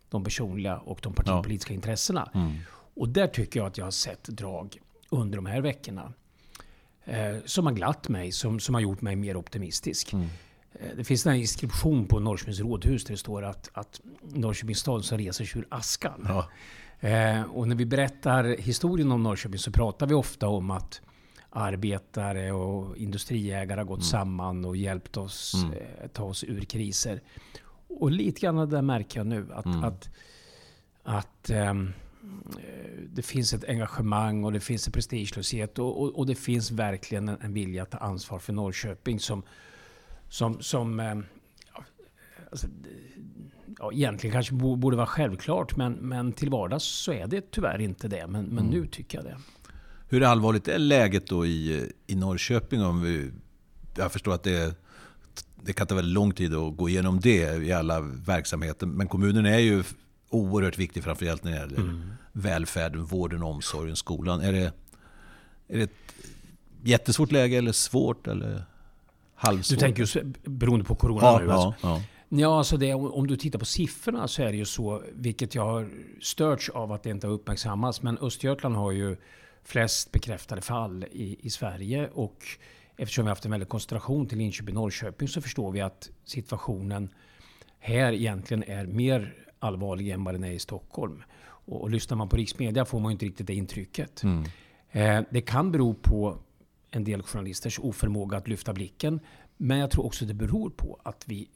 de 0.09 0.25
personliga 0.25 0.79
och 0.79 0.99
de 1.03 1.15
partipolitiska 1.15 1.73
ja. 1.73 1.75
intressena. 1.75 2.31
Mm. 2.35 2.53
Och 2.95 3.09
där 3.09 3.27
tycker 3.27 3.61
jag 3.61 3.67
att 3.67 3.79
jag 3.79 3.87
har 3.87 3.91
sett 3.91 4.25
drag 4.25 4.79
under 5.11 5.37
de 5.37 5.47
här 5.47 5.61
veckorna. 5.61 6.13
Eh, 7.05 7.37
som 7.45 7.67
har 7.67 7.73
glatt 7.73 8.09
mig, 8.09 8.33
som, 8.33 8.61
som 8.61 8.75
har 8.75 8.83
gjort 8.83 9.01
mig 9.01 9.17
mer 9.17 9.37
optimistisk. 9.37 10.13
Mm. 10.13 10.29
Eh, 10.73 10.97
det 10.97 11.05
finns 11.05 11.27
en 11.27 11.35
inskription 11.35 12.07
på 12.07 12.21
Norrköpings 12.21 12.61
rådhus 12.61 13.05
där 13.05 13.13
det 13.13 13.19
står 13.19 13.43
att, 13.43 13.71
att 13.73 14.01
Norrköpings 14.23 14.79
stad 14.79 15.05
som 15.05 15.19
reser 15.19 15.45
sig 15.45 15.61
ur 15.61 15.67
askan. 15.71 16.27
Ja. 16.29 16.49
Eh, 17.05 17.43
och 17.43 17.69
när 17.69 17.77
vi 17.77 17.87
berättar 17.87 18.45
historien 18.45 19.13
om 19.13 19.23
Norrköping 19.23 19.59
så 19.59 19.71
pratar 19.71 20.07
vi 20.07 20.15
ofta 20.15 20.49
om 20.49 20.71
att 20.71 21.01
arbetare 21.51 22.53
och 22.53 22.97
industriägare 22.97 23.81
har 23.81 23.85
gått 23.85 23.99
mm. 23.99 24.05
samman 24.05 24.65
och 24.65 24.77
hjälpt 24.77 25.17
oss 25.17 25.55
mm. 25.55 25.73
eh, 25.73 26.09
ta 26.09 26.25
oss 26.25 26.45
ur 26.45 26.61
kriser. 26.61 27.21
Och 27.89 28.11
lite 28.11 28.41
grann 28.41 28.71
det 28.71 28.83
märker 28.83 29.21
jag 29.21 29.27
nu. 29.27 29.47
Att, 29.53 29.65
mm. 29.65 29.85
att, 29.85 30.11
att 31.03 31.51
um, 31.51 31.93
det 33.09 33.23
finns 33.23 33.53
ett 33.53 33.65
engagemang 33.69 34.45
och 34.45 34.53
det 34.53 34.61
finns 34.61 34.87
en 34.87 34.93
prestigelöshet. 34.93 35.79
Och, 35.79 36.03
och, 36.03 36.19
och, 36.19 36.27
det 36.27 36.35
finns 36.35 36.71
verkligen 36.71 37.29
en, 37.29 37.39
en 37.41 37.53
vilja 37.53 37.83
att 37.83 37.91
ta 37.91 37.99
ansvar 37.99 38.39
för 38.39 38.53
Norrköping 38.53 39.21
som, 39.21 39.43
som, 40.29 40.61
som 40.61 41.01
um, 41.01 41.25
alltså, 42.55 42.67
ja, 43.79 43.93
egentligen 43.93 44.35
kanske 44.35 44.55
borde 44.55 44.97
vara 44.97 45.07
självklart. 45.07 45.77
Men, 45.77 45.93
men 45.93 46.33
till 46.33 46.51
vardags 46.51 46.85
så 46.85 47.13
är 47.13 47.27
det 47.27 47.51
tyvärr 47.51 47.81
inte 47.81 48.09
det. 48.09 48.27
Men, 48.27 48.45
men 48.45 48.65
mm. 48.65 48.71
nu 48.71 48.87
tycker 48.87 49.19
jag 49.19 49.25
det. 49.25 49.37
Hur 50.09 50.23
allvarligt 50.23 50.69
är 50.69 50.79
läget 50.79 51.27
då 51.27 51.47
i, 51.47 51.91
i 52.07 52.15
Norrköping? 52.15 52.83
Om 52.83 53.03
vi, 53.03 53.31
jag 53.97 54.13
förstår 54.13 54.35
att 54.35 54.43
det, 54.43 54.79
det 55.63 55.73
kan 55.73 55.87
ta 55.87 55.95
väldigt 55.95 56.15
lång 56.15 56.33
tid 56.33 56.55
att 56.55 56.77
gå 56.77 56.89
igenom 56.89 57.21
det 57.21 57.65
i 57.65 57.73
alla 57.73 58.01
verksamheter. 58.01 58.87
Men 58.87 59.09
kommunen 59.09 59.47
är 59.47 59.59
ju 59.59 59.83
oerhört 60.31 60.79
viktig 60.79 61.05
framförallt 61.05 61.45
när 61.45 61.51
det 61.51 61.59
gäller 61.59 61.79
mm. 61.79 62.13
välfärden, 62.33 63.05
vården, 63.05 63.43
omsorgen, 63.43 63.97
skolan. 63.97 64.41
Är 64.41 64.53
det, 64.53 64.73
är 65.69 65.79
det 65.79 65.83
ett 65.83 66.15
jättesvårt 66.83 67.33
läge 67.33 67.57
eller 67.57 67.73
svårt? 67.73 68.27
Eller 68.27 68.65
halvsvårt? 69.35 69.79
Du 69.79 69.81
tänker 69.81 70.01
just 70.01 70.17
beroende 70.45 70.85
på 70.85 70.95
corona 70.95 71.27
ja, 71.27 71.39
nu? 71.39 71.51
Alltså. 71.51 71.87
Ja, 71.89 72.03
ja. 72.39 72.59
Alltså 72.59 72.77
det, 72.77 72.95
om 72.95 73.27
du 73.27 73.37
tittar 73.37 73.59
på 73.59 73.65
siffrorna 73.65 74.29
så 74.29 74.43
är 74.43 74.47
det 74.47 74.57
ju 74.57 74.65
så, 74.65 75.03
vilket 75.13 75.55
jag 75.55 75.65
har 75.65 75.89
störts 76.21 76.69
av 76.69 76.93
att 76.93 77.03
det 77.03 77.11
inte 77.11 77.27
har 77.27 77.35
uppmärksammats. 77.35 78.03
Men 78.03 78.19
Östergötland 78.19 78.77
har 78.77 78.93
ju 78.93 79.17
flest 79.65 80.13
bekräftade 80.13 80.61
fall 80.61 81.05
i, 81.13 81.47
i 81.47 81.51
Sverige. 81.51 82.09
Och 82.15 82.45
eftersom 82.97 83.25
vi 83.25 83.29
har 83.29 83.31
haft 83.31 83.45
en 83.45 83.51
väldig 83.51 83.69
koncentration 83.69 84.27
till 84.27 84.39
Linköping 84.39 84.77
och 84.77 84.83
Norrköping 84.83 85.29
så 85.29 85.41
förstår 85.41 85.73
vi 85.73 85.81
att 85.81 86.11
situationen 86.25 87.09
här 87.79 88.13
egentligen 88.13 88.63
är 88.63 88.87
mer 88.87 89.35
allvarlig 89.59 90.11
än 90.11 90.25
vad 90.25 90.35
den 90.35 90.45
är 90.45 90.53
i 90.53 90.59
Stockholm. 90.59 91.23
Och, 91.47 91.83
och 91.83 91.91
lyssnar 91.91 92.17
man 92.17 92.29
på 92.29 92.37
riksmedia 92.37 92.85
får 92.85 93.01
man 93.01 93.13
inte 93.13 93.27
riktigt 93.27 93.47
det 93.47 93.55
intrycket. 93.55 94.23
Mm. 94.23 94.45
Eh, 94.91 95.25
det 95.31 95.41
kan 95.41 95.73
bero 95.73 95.95
på 95.95 96.39
en 96.91 97.05
del 97.05 97.23
journalisters 97.23 97.79
oförmåga 97.79 98.37
att 98.37 98.49
lyfta 98.49 98.73
blicken. 98.73 99.21
Men 99.57 99.79
jag 99.79 99.91
tror 99.91 100.07
också 100.07 100.25
det 100.25 100.35
beror 100.35 100.71
på 100.71 101.01
att 101.03 101.25
vi 101.27 101.49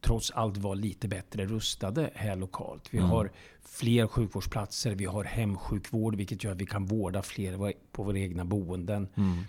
trots 0.00 0.30
allt 0.30 0.56
var 0.56 0.74
lite 0.74 1.08
bättre 1.08 1.46
rustade 1.46 2.10
här 2.14 2.36
lokalt. 2.36 2.94
Vi 2.94 2.98
mm. 2.98 3.10
har 3.10 3.32
fler 3.62 4.06
sjukvårdsplatser, 4.06 4.94
vi 4.94 5.04
har 5.04 5.24
hemsjukvård 5.24 6.16
vilket 6.16 6.44
gör 6.44 6.52
att 6.52 6.60
vi 6.60 6.66
kan 6.66 6.86
vårda 6.86 7.22
fler 7.22 7.72
på 7.92 8.02
våra 8.02 8.18
egna 8.18 8.44
boenden. 8.44 9.08
Mm. 9.14 9.44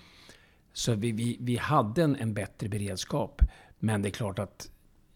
Så 0.73 0.95
vi, 0.95 1.11
vi, 1.11 1.37
vi 1.39 1.57
hade 1.57 2.03
en, 2.03 2.15
en 2.15 2.33
bättre 2.33 2.69
beredskap. 2.69 3.41
Men 3.79 4.01
det 4.01 4.09
är 4.09 4.11
klart 4.11 4.39
att 4.39 4.69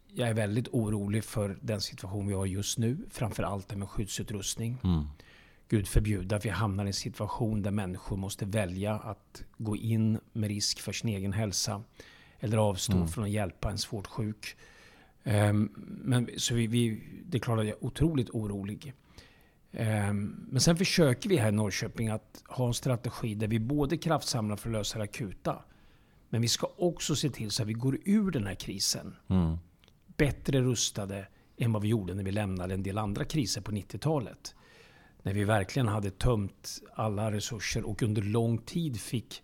jag 0.08 0.30
är 0.30 0.34
väldigt 0.34 0.68
orolig 0.68 1.24
för 1.24 1.58
den 1.62 1.82
situation 1.82 2.28
vi 2.28 2.34
har 2.34 2.46
just 2.46 2.78
nu. 2.78 2.98
Framförallt 3.10 3.70
det 3.70 3.76
med 3.76 3.90
skyddsutrustning. 3.90 4.78
Mm. 4.84 5.04
Gud 5.70 5.88
förbjude 5.88 6.36
att 6.36 6.46
vi 6.46 6.50
hamnar 6.50 6.86
i 6.86 6.88
en 6.88 6.94
situation 6.94 7.62
där 7.62 7.72
människor 7.72 8.18
måste 8.18 8.46
välja 8.46 8.94
att 8.94 9.44
gå 9.58 9.76
in 9.76 10.20
med 10.34 10.50
risk 10.50 10.80
för 10.80 10.92
sin 10.92 11.10
egen 11.10 11.34
hälsa. 11.34 11.84
Eller 12.40 12.58
avstå 12.58 12.96
mm. 12.96 13.08
från 13.08 13.24
att 13.24 13.30
hjälpa 13.30 13.72
en 13.72 13.78
svårt 13.78 14.08
sjuk. 14.08 14.56
Um, 15.24 15.72
men, 16.04 16.30
så 16.38 16.56
vi, 16.56 16.68
vi, 16.68 17.04
det 17.26 17.38
är 17.38 17.40
klart 17.40 17.60
att 17.60 17.66
jag 17.66 17.78
är 17.78 17.86
otroligt 17.86 18.30
orolig. 18.30 18.94
Um, 19.72 20.46
men 20.50 20.62
sen 20.62 20.78
försöker 20.78 21.30
vi 21.30 21.38
här 21.38 21.50
i 21.50 21.52
Norrköping 21.52 22.08
att 22.08 22.44
ha 22.48 22.68
en 22.68 22.74
strategi 22.74 23.36
där 23.36 23.48
vi 23.48 23.60
både 23.60 23.98
kraftsamlar 23.98 24.56
för 24.56 24.70
att 24.70 24.74
lösa 24.74 24.98
det 24.98 25.04
akuta. 25.04 25.60
Men 26.30 26.42
vi 26.42 26.48
ska 26.48 26.72
också 26.78 27.16
se 27.16 27.30
till 27.30 27.52
så 27.52 27.64
att 27.64 27.70
vi 27.70 27.74
går 27.74 27.98
ur 28.06 28.32
den 28.32 28.48
här 28.48 28.56
krisen. 28.56 29.16
Mm. 29.28 29.58
Bättre 30.18 30.62
rustade 30.62 31.28
än 31.58 31.74
vad 31.74 31.82
vi 31.82 31.88
gjorde 31.88 32.14
när 32.14 32.24
vi 32.24 32.32
lämnade 32.32 32.74
en 32.74 32.84
del 32.84 32.98
andra 32.98 33.26
kriser 33.26 33.62
på 33.62 33.72
90-talet. 33.72 34.56
När 35.24 35.34
vi 35.34 35.44
verkligen 35.44 35.88
hade 35.88 36.12
tömt 36.12 36.82
alla 36.94 37.32
resurser 37.32 37.84
och 37.84 38.04
under 38.04 38.22
lång 38.22 38.58
tid 38.58 39.00
fick 39.00 39.44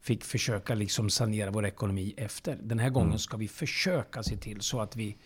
fick 0.00 0.24
försöka 0.24 0.74
liksom 0.74 1.10
sanera 1.10 1.50
vår 1.50 1.66
ekonomi 1.66 2.14
efter. 2.16 2.58
Den 2.62 2.78
här 2.78 2.90
gången 2.90 3.08
mm. 3.08 3.18
ska 3.18 3.36
vi 3.36 3.48
försöka 3.48 4.22
se 4.22 4.36
till 4.36 4.60
så 4.60 4.80
att 4.80 4.96
vi 4.96 5.16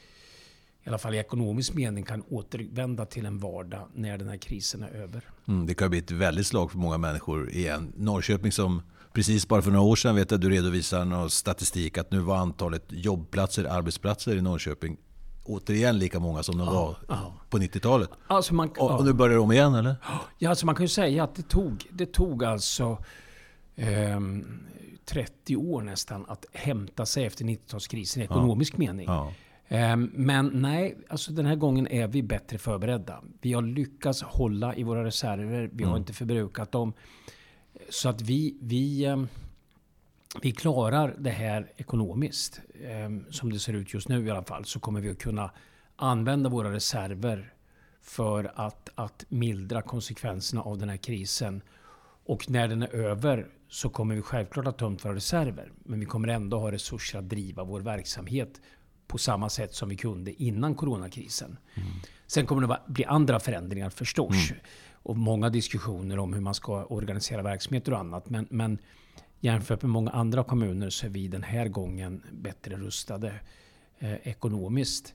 i 0.84 0.88
alla 0.88 0.98
fall 0.98 1.14
i 1.14 1.18
ekonomisk 1.18 1.74
mening 1.74 2.04
kan 2.04 2.22
återvända 2.22 3.06
till 3.06 3.26
en 3.26 3.38
vardag 3.38 3.88
när 3.94 4.18
den 4.18 4.28
här 4.28 4.36
krisen 4.36 4.82
är 4.82 4.90
över. 4.90 5.22
Mm, 5.48 5.66
det 5.66 5.74
kan 5.74 5.90
bli 5.90 5.98
ett 5.98 6.10
väldigt 6.10 6.46
slag 6.46 6.70
för 6.70 6.78
många 6.78 6.98
människor 6.98 7.50
igen. 7.50 7.92
Norrköping 7.96 8.52
som 8.52 8.82
precis 9.12 9.48
bara 9.48 9.62
för 9.62 9.70
några 9.70 9.84
år 9.84 9.96
sedan 9.96 10.14
vet 10.14 10.30
jag 10.30 10.40
du 10.40 10.50
redovisar 10.50 11.04
någon 11.04 11.30
statistik 11.30 11.98
att 11.98 12.10
nu 12.10 12.18
var 12.18 12.36
antalet 12.36 12.84
jobbplatser, 12.88 13.64
arbetsplatser 13.64 14.36
i 14.36 14.42
Norrköping 14.42 14.96
återigen 15.44 15.98
lika 15.98 16.20
många 16.20 16.42
som 16.42 16.58
de 16.58 16.66
var 16.66 16.96
ja. 17.08 17.34
på 17.50 17.58
90-talet. 17.58 18.10
Alltså 18.26 18.54
man, 18.54 18.70
och, 18.78 18.90
och, 18.90 19.04
nu 19.04 19.12
börjar 19.12 19.34
det 19.34 19.40
om 19.40 19.52
igen 19.52 19.74
eller? 19.74 19.96
Ja, 20.38 20.50
alltså 20.50 20.66
man 20.66 20.74
kan 20.74 20.84
ju 20.84 20.88
säga 20.88 21.24
att 21.24 21.34
det 21.34 21.48
tog, 21.48 21.86
det 21.90 22.06
tog 22.06 22.44
alltså 22.44 22.98
eh, 23.76 24.20
30 25.04 25.56
år 25.56 25.82
nästan 25.82 26.24
att 26.28 26.46
hämta 26.52 27.06
sig 27.06 27.24
efter 27.24 27.44
90-talskrisen 27.44 28.20
i 28.20 28.24
ekonomisk 28.24 28.74
ja. 28.74 28.78
mening. 28.78 29.06
Ja. 29.06 29.32
Eh, 29.68 29.96
men 29.96 30.50
nej, 30.54 30.98
alltså 31.08 31.32
den 31.32 31.46
här 31.46 31.56
gången 31.56 31.88
är 31.88 32.08
vi 32.08 32.22
bättre 32.22 32.58
förberedda. 32.58 33.22
Vi 33.40 33.52
har 33.52 33.62
lyckats 33.62 34.22
hålla 34.22 34.74
i 34.74 34.82
våra 34.82 35.04
reserver. 35.04 35.70
Vi 35.72 35.82
mm. 35.82 35.90
har 35.90 35.96
inte 35.98 36.12
förbrukat 36.12 36.72
dem. 36.72 36.92
Så 37.90 38.08
att 38.08 38.20
vi, 38.20 38.58
vi, 38.60 39.04
eh, 39.04 39.22
vi 40.42 40.52
klarar 40.52 41.14
det 41.18 41.30
här 41.30 41.72
ekonomiskt. 41.76 42.60
Ehm, 42.84 43.24
som 43.30 43.52
det 43.52 43.58
ser 43.58 43.72
ut 43.72 43.94
just 43.94 44.08
nu 44.08 44.26
i 44.26 44.30
alla 44.30 44.44
fall 44.44 44.64
så 44.64 44.80
kommer 44.80 45.00
vi 45.00 45.10
att 45.10 45.18
kunna 45.18 45.50
använda 45.96 46.48
våra 46.48 46.72
reserver 46.72 47.52
för 48.02 48.52
att, 48.54 48.88
att 48.94 49.24
mildra 49.28 49.82
konsekvenserna 49.82 50.62
av 50.62 50.78
den 50.78 50.88
här 50.88 50.96
krisen. 50.96 51.62
Och 52.26 52.50
när 52.50 52.68
den 52.68 52.82
är 52.82 52.94
över 52.94 53.46
så 53.74 53.88
kommer 53.88 54.14
vi 54.14 54.22
självklart 54.22 54.66
att 54.66 54.80
ha 54.80 54.88
tömt 54.88 55.04
våra 55.04 55.14
reserver. 55.14 55.72
Men 55.84 56.00
vi 56.00 56.06
kommer 56.06 56.28
ändå 56.28 56.58
ha 56.58 56.72
resurser 56.72 57.18
att 57.18 57.28
driva 57.28 57.64
vår 57.64 57.80
verksamhet 57.80 58.60
på 59.06 59.18
samma 59.18 59.48
sätt 59.48 59.74
som 59.74 59.88
vi 59.88 59.96
kunde 59.96 60.42
innan 60.42 60.74
coronakrisen. 60.74 61.58
Mm. 61.74 61.88
Sen 62.26 62.46
kommer 62.46 62.68
det 62.68 62.80
bli 62.86 63.04
andra 63.04 63.40
förändringar 63.40 63.90
förstås. 63.90 64.50
Mm. 64.50 64.62
Och 64.92 65.16
många 65.16 65.48
diskussioner 65.48 66.18
om 66.18 66.32
hur 66.32 66.40
man 66.40 66.54
ska 66.54 66.84
organisera 66.84 67.42
verksamheter 67.42 67.92
och 67.92 67.98
annat. 67.98 68.30
Men, 68.30 68.46
men 68.50 68.78
jämfört 69.40 69.82
med 69.82 69.90
många 69.90 70.10
andra 70.10 70.44
kommuner 70.44 70.90
så 70.90 71.06
är 71.06 71.10
vi 71.10 71.28
den 71.28 71.42
här 71.42 71.68
gången 71.68 72.22
bättre 72.32 72.76
rustade 72.76 73.40
eh, 73.98 74.14
ekonomiskt. 74.14 75.14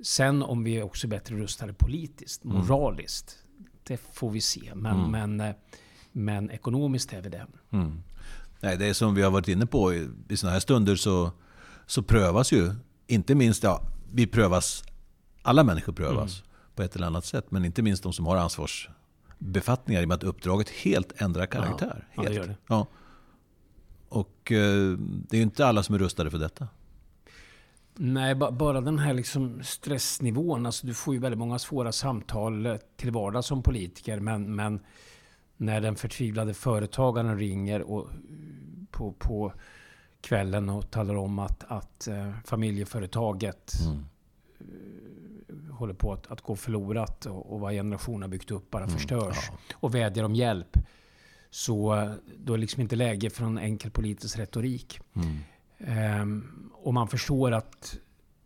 Sen 0.00 0.42
om 0.42 0.64
vi 0.64 0.76
är 0.76 0.82
också 0.82 1.08
bättre 1.08 1.36
rustade 1.36 1.72
politiskt, 1.72 2.44
mm. 2.44 2.56
moraliskt. 2.56 3.38
Mm. 3.58 3.70
Det 3.82 3.96
får 3.96 4.30
vi 4.30 4.40
se. 4.40 4.72
Men, 4.74 4.98
mm. 4.98 5.10
men 5.10 5.48
eh, 5.48 5.54
men 6.12 6.50
ekonomiskt 6.50 7.12
är 7.12 7.22
vi 7.22 7.28
det. 7.28 7.46
Mm. 7.70 8.02
Nej, 8.60 8.76
det 8.76 8.86
är 8.86 8.92
som 8.92 9.14
vi 9.14 9.22
har 9.22 9.30
varit 9.30 9.48
inne 9.48 9.66
på, 9.66 9.94
i, 9.94 10.08
i 10.28 10.36
sådana 10.36 10.52
här 10.52 10.60
stunder 10.60 10.96
så, 10.96 11.30
så 11.86 12.02
prövas 12.02 12.52
ju, 12.52 12.74
inte 13.06 13.34
minst, 13.34 13.62
ja, 13.62 13.82
vi 14.12 14.26
prövas, 14.26 14.84
alla 15.42 15.64
människor 15.64 15.92
prövas 15.92 16.40
mm. 16.40 16.50
på 16.74 16.82
ett 16.82 16.96
eller 16.96 17.06
annat 17.06 17.24
sätt. 17.24 17.50
Men 17.50 17.64
inte 17.64 17.82
minst 17.82 18.02
de 18.02 18.12
som 18.12 18.26
har 18.26 18.36
ansvarsbefattningar 18.36 20.00
i 20.00 20.04
och 20.04 20.08
med 20.08 20.14
att 20.14 20.24
uppdraget 20.24 20.68
helt 20.68 21.20
ändrar 21.20 21.46
karaktär. 21.46 22.08
Ja, 22.14 22.22
helt. 22.22 22.34
Ja, 22.34 22.42
det 22.42 22.48
det. 22.48 22.56
Ja. 22.66 22.86
Och 24.08 24.52
eh, 24.52 24.98
det 24.98 25.36
är 25.36 25.38
ju 25.38 25.42
inte 25.42 25.66
alla 25.66 25.82
som 25.82 25.94
är 25.94 25.98
rustade 25.98 26.30
för 26.30 26.38
detta. 26.38 26.68
Nej, 27.94 28.34
bara 28.34 28.80
den 28.80 28.98
här 28.98 29.14
liksom 29.14 29.62
stressnivån. 29.62 30.66
Alltså 30.66 30.86
du 30.86 30.94
får 30.94 31.14
ju 31.14 31.20
väldigt 31.20 31.38
många 31.38 31.58
svåra 31.58 31.92
samtal 31.92 32.66
eh, 32.66 32.76
till 32.96 33.10
vardags 33.10 33.46
som 33.46 33.62
politiker. 33.62 34.20
Men, 34.20 34.56
men 34.56 34.80
när 35.62 35.80
den 35.80 35.96
förtvivlade 35.96 36.54
företagaren 36.54 37.38
ringer 37.38 37.82
och 37.82 38.08
på, 38.90 39.12
på 39.12 39.52
kvällen 40.20 40.68
och 40.68 40.90
talar 40.90 41.14
om 41.14 41.38
att, 41.38 41.64
att 41.68 42.08
äh, 42.08 42.32
familjeföretaget 42.44 43.72
mm. 43.86 44.04
äh, 44.58 45.74
håller 45.74 45.94
på 45.94 46.12
att, 46.12 46.26
att 46.26 46.40
gå 46.40 46.56
förlorat 46.56 47.26
och, 47.26 47.52
och 47.52 47.60
vad 47.60 47.72
generationer 47.72 48.28
byggt 48.28 48.50
upp 48.50 48.70
bara 48.70 48.84
mm, 48.84 48.96
förstörs. 48.96 49.36
Ja. 49.50 49.58
Och 49.74 49.94
vädjar 49.94 50.24
om 50.24 50.34
hjälp. 50.34 50.78
Så 51.50 52.08
då 52.38 52.52
är 52.52 52.56
det 52.56 52.60
liksom 52.60 52.82
inte 52.82 52.96
läge 52.96 53.30
för 53.30 53.44
en 53.44 53.58
enkel 53.58 53.90
politisk 53.90 54.38
retorik. 54.38 55.00
Mm. 55.12 56.20
Um, 56.20 56.70
och 56.74 56.94
man 56.94 57.08
förstår 57.08 57.52
att 57.52 57.98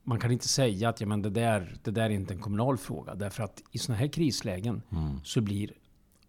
man 0.02 0.20
kan 0.20 0.30
inte 0.30 0.48
säga 0.48 0.88
att 0.88 1.00
ja, 1.00 1.06
men 1.06 1.22
det, 1.22 1.30
där, 1.30 1.76
det 1.82 1.90
där 1.90 2.02
är 2.02 2.10
inte 2.10 2.34
en 2.34 2.40
kommunal 2.40 2.78
fråga. 2.78 3.14
Därför 3.14 3.42
att 3.42 3.62
i 3.70 3.78
sådana 3.78 4.00
här 4.00 4.08
krislägen 4.08 4.82
mm. 4.92 5.20
så 5.24 5.40
blir 5.40 5.72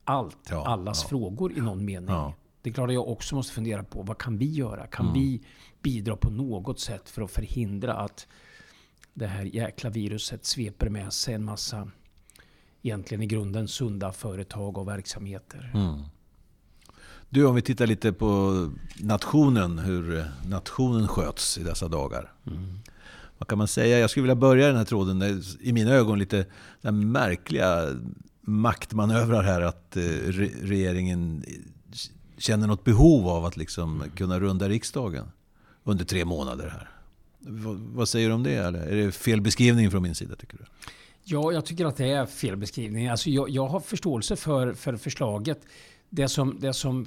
allt 0.08 0.38
ja, 0.50 0.66
allas 0.68 1.04
ja. 1.04 1.10
frågor 1.10 1.58
i 1.58 1.62
någon 1.62 1.86
mening. 1.86 2.10
Ja. 2.10 2.34
Det 2.62 2.70
är 2.70 2.74
klart 2.74 2.90
att 2.90 2.94
jag 2.94 3.08
också 3.08 3.36
måste 3.36 3.54
fundera 3.54 3.84
på 3.84 4.02
vad 4.02 4.18
kan 4.18 4.38
vi 4.38 4.52
göra? 4.52 4.88
Kan 4.88 5.06
mm. 5.06 5.20
vi 5.20 5.42
bidra 5.82 6.16
på 6.16 6.30
något 6.30 6.80
sätt 6.80 7.10
för 7.10 7.22
att 7.22 7.32
förhindra 7.32 7.94
att 7.94 8.28
det 9.14 9.28
här 9.28 9.44
jäkla 9.44 9.90
viruset 9.90 10.46
sveper 10.46 10.90
med 10.90 11.14
sig 11.14 11.34
en 11.34 11.44
massa 11.44 11.92
egentligen 12.82 13.24
i 13.24 13.26
grunden 13.26 13.68
sunda 13.68 14.12
företag 14.12 14.78
och 14.78 14.88
verksamheter. 14.88 15.72
Mm. 15.74 16.04
Du, 17.30 17.46
om 17.46 17.56
vi 17.56 17.62
tittar 17.62 17.88
lite 17.88 18.14
på 18.14 18.54
nationen, 19.00 19.80
hur 19.80 20.26
nationen 20.48 21.08
sköts 21.08 21.58
i 21.58 21.64
dessa 21.64 21.88
dagar. 21.88 22.34
Mm. 22.48 22.80
Vad 23.38 23.48
kan 23.48 23.58
man 23.58 23.68
säga? 23.68 24.00
Jag 24.00 24.10
skulle 24.10 24.22
vilja 24.22 24.36
börja 24.36 24.68
den 24.68 24.76
här 24.78 24.86
tråden, 24.86 25.44
i 25.60 25.74
mina 25.74 25.92
ögon 25.92 26.20
lite 26.20 26.46
märkliga 26.92 27.90
maktmanövrar 28.48 29.44
här. 29.44 29.62
Att 29.62 29.98
eh, 29.98 30.02
regeringen 30.62 31.46
känner 32.38 32.68
något 32.68 32.84
behov 32.84 33.28
av 33.28 33.46
att 33.46 33.58
liksom 33.58 34.04
kunna 34.16 34.40
runda 34.40 34.70
riksdagen 34.70 35.32
under 35.84 36.06
tre 36.06 36.26
månader 36.26 36.70
här. 36.70 36.90
Vad 37.94 38.10
säger 38.10 38.28
du 38.28 38.36
om 38.36 38.44
det? 38.44 38.56
Eller 38.56 38.80
är 38.80 39.06
det 39.06 39.12
fel 39.12 39.42
beskrivning 39.42 39.92
från 39.92 40.04
min 40.04 40.16
sida 40.16 40.36
tycker 40.36 40.58
du? 40.58 40.64
Ja, 41.24 41.52
jag 41.52 41.66
tycker 41.66 41.86
att 41.86 41.98
det 41.98 42.12
är 42.12 42.26
fel 42.26 42.58
beskrivning. 42.58 43.08
Alltså 43.08 43.30
jag, 43.30 43.50
jag 43.50 43.68
har 43.68 43.80
förståelse 43.80 44.36
för, 44.36 44.74
för 44.74 44.98
förslaget. 44.98 45.60
Det 46.10 46.28
som, 46.28 46.60
det 46.60 46.74
som 46.74 47.06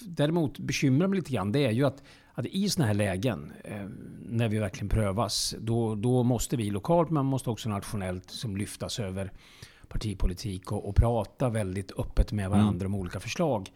däremot 0.00 0.58
bekymrar 0.58 1.08
mig 1.08 1.18
lite 1.18 1.32
grann 1.32 1.52
det 1.52 1.66
är 1.66 1.70
ju 1.70 1.84
att, 1.84 2.02
att 2.34 2.46
i 2.46 2.68
sådana 2.68 2.86
här 2.86 2.94
lägen, 2.94 3.52
eh, 3.64 3.86
när 4.28 4.48
vi 4.48 4.58
verkligen 4.58 4.88
prövas, 4.88 5.54
då, 5.58 5.94
då 5.94 6.22
måste 6.22 6.56
vi 6.56 6.70
lokalt 6.70 7.10
men 7.10 7.26
måste 7.26 7.50
också 7.50 7.68
nationellt 7.68 8.30
som 8.30 8.56
lyftas 8.56 9.00
över 9.00 9.32
partipolitik 9.92 10.72
och, 10.72 10.88
och 10.88 10.96
prata 10.96 11.48
väldigt 11.48 11.92
öppet 11.98 12.32
med 12.32 12.50
varandra 12.50 12.86
mm. 12.86 12.94
om 12.94 13.00
olika 13.00 13.20
förslag. 13.20 13.70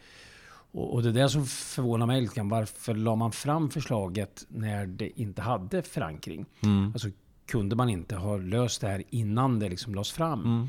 Och, 0.73 0.95
och 0.95 1.03
det 1.03 1.09
är 1.09 1.13
det 1.13 1.29
som 1.29 1.47
förvånar 1.47 2.07
mig 2.07 2.21
lite 2.21 2.35
grann. 2.35 2.49
Varför 2.49 2.95
la 2.95 3.17
man 3.17 3.33
fram 3.33 3.71
förslaget 3.71 4.47
när 4.49 4.87
det 4.87 5.21
inte 5.21 5.43
hade 5.43 5.83
förankring? 5.83 6.47
Mm. 6.63 6.91
Alltså, 6.93 7.09
kunde 7.47 7.77
man 7.77 7.89
inte 7.89 8.17
ha 8.17 8.37
löst 8.37 8.81
det 8.81 8.89
här 8.89 9.03
innan 9.11 9.59
det 9.59 9.69
liksom 9.69 9.95
lades 9.95 10.13
fram? 10.13 10.45
Mm. 10.45 10.69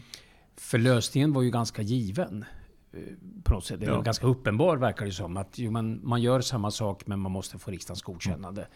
För 0.58 0.78
lösningen 0.78 1.34
var 1.34 1.42
ju 1.42 1.50
ganska 1.50 1.82
given. 1.82 2.46
Eh, 2.94 3.00
på 3.44 3.54
något 3.54 3.66
sätt. 3.66 3.80
Det 3.80 3.86
är 3.86 3.90
ja. 3.90 4.02
ganska 4.02 4.28
uppenbar 4.28 4.78
verkar 4.78 5.06
det 5.06 5.12
som. 5.12 5.38
Att 5.38 5.60
jo, 5.60 5.72
man, 5.72 6.00
man 6.04 6.22
gör 6.22 6.42
samma 6.42 6.72
sak 6.72 7.08
men 7.08 7.20
man 7.20 7.32
måste 7.32 7.58
få 7.58 7.72
riksdagens 7.72 8.02
godkännande. 8.02 8.62
Mm. 8.62 8.74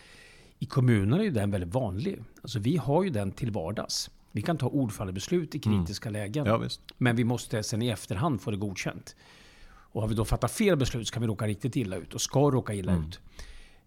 I 0.60 0.66
kommunerna 0.66 1.18
är 1.18 1.24
ju 1.24 1.32
den 1.32 1.52
väldigt 1.52 1.74
vanlig. 1.74 2.24
Alltså 2.42 2.60
vi 2.60 2.78
har 2.78 3.04
ju 3.04 3.10
den 3.10 3.32
till 3.32 3.52
vardags. 3.52 4.10
Vi 4.32 4.42
kan 4.42 4.58
ta 4.58 4.68
ordfallebeslut 4.68 5.56
i 5.56 5.60
kritiska 5.60 6.10
mm. 6.10 6.22
lägen. 6.22 6.46
Ja, 6.46 6.68
men 6.98 7.16
vi 7.16 7.24
måste 7.24 7.64
sen 7.64 7.82
i 7.82 7.88
efterhand 7.88 8.42
få 8.42 8.52
det 8.52 8.58
godkänt. 8.58 9.16
Och 9.66 10.02
har 10.02 10.08
vi 10.08 10.16
då 10.16 10.26
fattat 10.26 10.52
fel 10.52 10.78
beslut 10.78 11.08
så 11.08 11.14
kan 11.14 11.22
vi 11.22 11.28
råka 11.28 11.48
riktigt 11.48 11.76
illa 11.76 11.96
ut 11.96 12.14
och 12.14 12.22
ska 12.22 12.40
råka 12.40 12.74
illa 12.74 12.92
mm. 12.92 13.06
ut. 13.08 13.20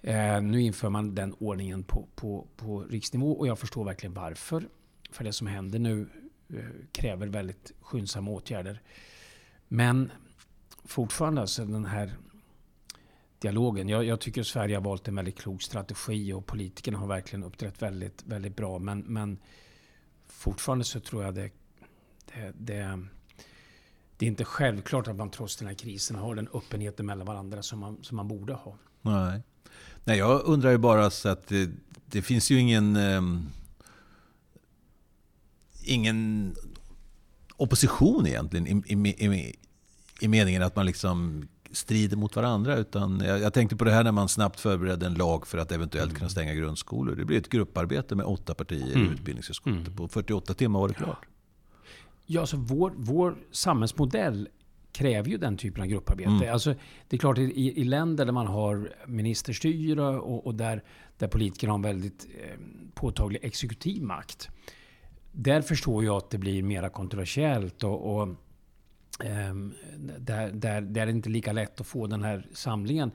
Eh, 0.02 0.42
nu 0.42 0.62
inför 0.62 0.88
man 0.88 1.14
den 1.14 1.34
ordningen 1.38 1.82
på, 1.82 2.08
på, 2.14 2.46
på 2.56 2.80
riksnivå 2.80 3.32
och 3.32 3.46
jag 3.46 3.58
förstår 3.58 3.84
verkligen 3.84 4.14
varför. 4.14 4.68
För 5.10 5.24
det 5.24 5.32
som 5.32 5.46
händer 5.46 5.78
nu 5.78 6.08
eh, 6.48 6.58
kräver 6.92 7.26
väldigt 7.26 7.72
skyndsamma 7.80 8.30
åtgärder. 8.30 8.80
Men 9.68 10.12
fortfarande 10.84 11.40
alltså 11.40 11.64
den 11.64 11.84
här 11.84 12.16
dialogen. 13.38 13.88
Jag, 13.88 14.04
jag, 14.04 14.20
tycker 14.20 14.42
Sverige 14.42 14.76
har 14.76 14.82
valt 14.82 15.08
en 15.08 15.14
väldigt 15.14 15.38
klok 15.38 15.62
strategi 15.62 16.32
och 16.32 16.46
politikerna 16.46 16.98
har 16.98 17.06
verkligen 17.06 17.44
uppträtt 17.44 17.82
väldigt, 17.82 18.22
väldigt 18.26 18.56
bra. 18.56 18.78
Men, 18.78 18.98
men 19.00 19.38
fortfarande 20.34 20.84
så 20.84 21.00
tror 21.00 21.24
jag 21.24 21.34
det, 21.34 21.50
det, 22.26 22.52
det, 22.58 22.98
det 24.16 24.26
är 24.26 24.28
inte 24.28 24.44
självklart 24.44 25.08
att 25.08 25.16
man 25.16 25.30
trots 25.30 25.56
den 25.56 25.68
här 25.68 25.74
krisen 25.74 26.16
har 26.16 26.34
den 26.34 26.48
öppenheten 26.54 27.06
mellan 27.06 27.26
varandra 27.26 27.62
som 27.62 27.78
man, 27.78 27.98
som 28.02 28.16
man 28.16 28.28
borde 28.28 28.52
ha. 28.52 28.76
Nej. 29.02 29.42
Nej, 30.04 30.18
jag 30.18 30.42
undrar 30.44 30.70
ju 30.70 30.78
bara 30.78 31.10
så 31.10 31.28
att 31.28 31.46
det, 31.46 31.70
det 32.06 32.22
finns 32.22 32.50
ju 32.50 32.58
ingen... 32.58 32.96
eh, 32.96 33.22
ingen 35.86 36.54
opposition 37.56 38.26
egentligen 38.26 38.66
i, 38.66 38.92
i, 38.92 39.26
i, 39.26 39.56
i 40.20 40.28
meningen 40.28 40.62
att 40.62 40.76
man 40.76 40.86
liksom 40.86 41.48
strider 41.74 42.16
mot 42.16 42.36
varandra. 42.36 42.76
Utan 42.76 43.22
jag, 43.26 43.40
jag, 43.40 43.52
tänkte 43.54 43.76
på 43.76 43.84
det 43.84 43.90
här 43.90 44.04
när 44.04 44.12
man 44.12 44.28
snabbt 44.28 44.60
förberedde 44.60 45.06
en 45.06 45.14
lag 45.14 45.46
för 45.46 45.58
att 45.58 45.72
eventuellt 45.72 46.10
mm. 46.10 46.18
kunna 46.18 46.30
stänga 46.30 46.54
grundskolor. 46.54 47.16
Det 47.16 47.24
blir 47.24 47.38
ett 47.38 47.48
grupparbete 47.48 48.14
med 48.14 48.26
åtta 48.26 48.54
partier 48.54 48.96
mm. 48.96 49.08
i 49.08 49.10
utbildningsutskottet. 49.10 49.86
Mm. 49.86 49.96
På 49.96 50.08
48 50.08 50.54
timmar 50.54 50.80
var 50.80 50.88
det 50.88 50.94
klart. 50.94 51.26
Ja, 52.26 52.40
alltså 52.40 52.56
vår, 52.56 52.92
vår 52.96 53.36
samhällsmodell 53.50 54.48
kräver 54.92 55.30
ju 55.30 55.38
den 55.38 55.56
typen 55.56 55.82
av 55.82 55.88
grupparbete. 55.88 56.30
Mm. 56.30 56.52
Alltså, 56.52 56.74
det 57.08 57.16
är 57.16 57.18
klart, 57.18 57.38
i, 57.38 57.80
i 57.80 57.84
länder 57.84 58.24
där 58.24 58.32
man 58.32 58.46
har 58.46 58.92
ministerstyre 59.06 60.02
och, 60.02 60.46
och 60.46 60.54
där, 60.54 60.82
där 61.18 61.28
politikerna 61.28 61.72
har 61.72 61.78
en 61.78 61.82
väldigt 61.82 62.26
eh, 62.44 62.58
påtaglig 62.94 63.44
exekutiv 63.44 64.02
makt. 64.02 64.48
Där 65.32 65.62
förstår 65.62 66.04
jag 66.04 66.16
att 66.16 66.30
det 66.30 66.38
blir 66.38 66.62
mer 66.62 66.88
kontroversiellt. 66.88 67.84
och, 67.84 68.20
och 68.20 68.28
Ehm, 69.20 69.74
där, 70.18 70.52
där, 70.52 70.80
där 70.80 71.02
är 71.02 71.06
det 71.06 71.12
inte 71.12 71.28
lika 71.28 71.52
lätt 71.52 71.80
att 71.80 71.86
få 71.86 72.06
den 72.06 72.22
här 72.22 72.46
samlingen. 72.52 73.10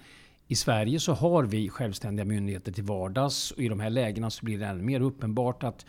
I 0.47 0.55
Sverige 0.55 0.99
så 0.99 1.13
har 1.13 1.43
vi 1.43 1.69
självständiga 1.69 2.25
myndigheter 2.25 2.71
till 2.71 2.83
vardags 2.83 3.51
och 3.51 3.59
i 3.59 3.69
de 3.69 3.79
här 3.79 3.89
lägena 3.89 4.29
så 4.29 4.45
blir 4.45 4.59
det 4.59 4.65
ännu 4.65 4.83
mer 4.83 5.01
uppenbart 5.01 5.63
att, 5.63 5.85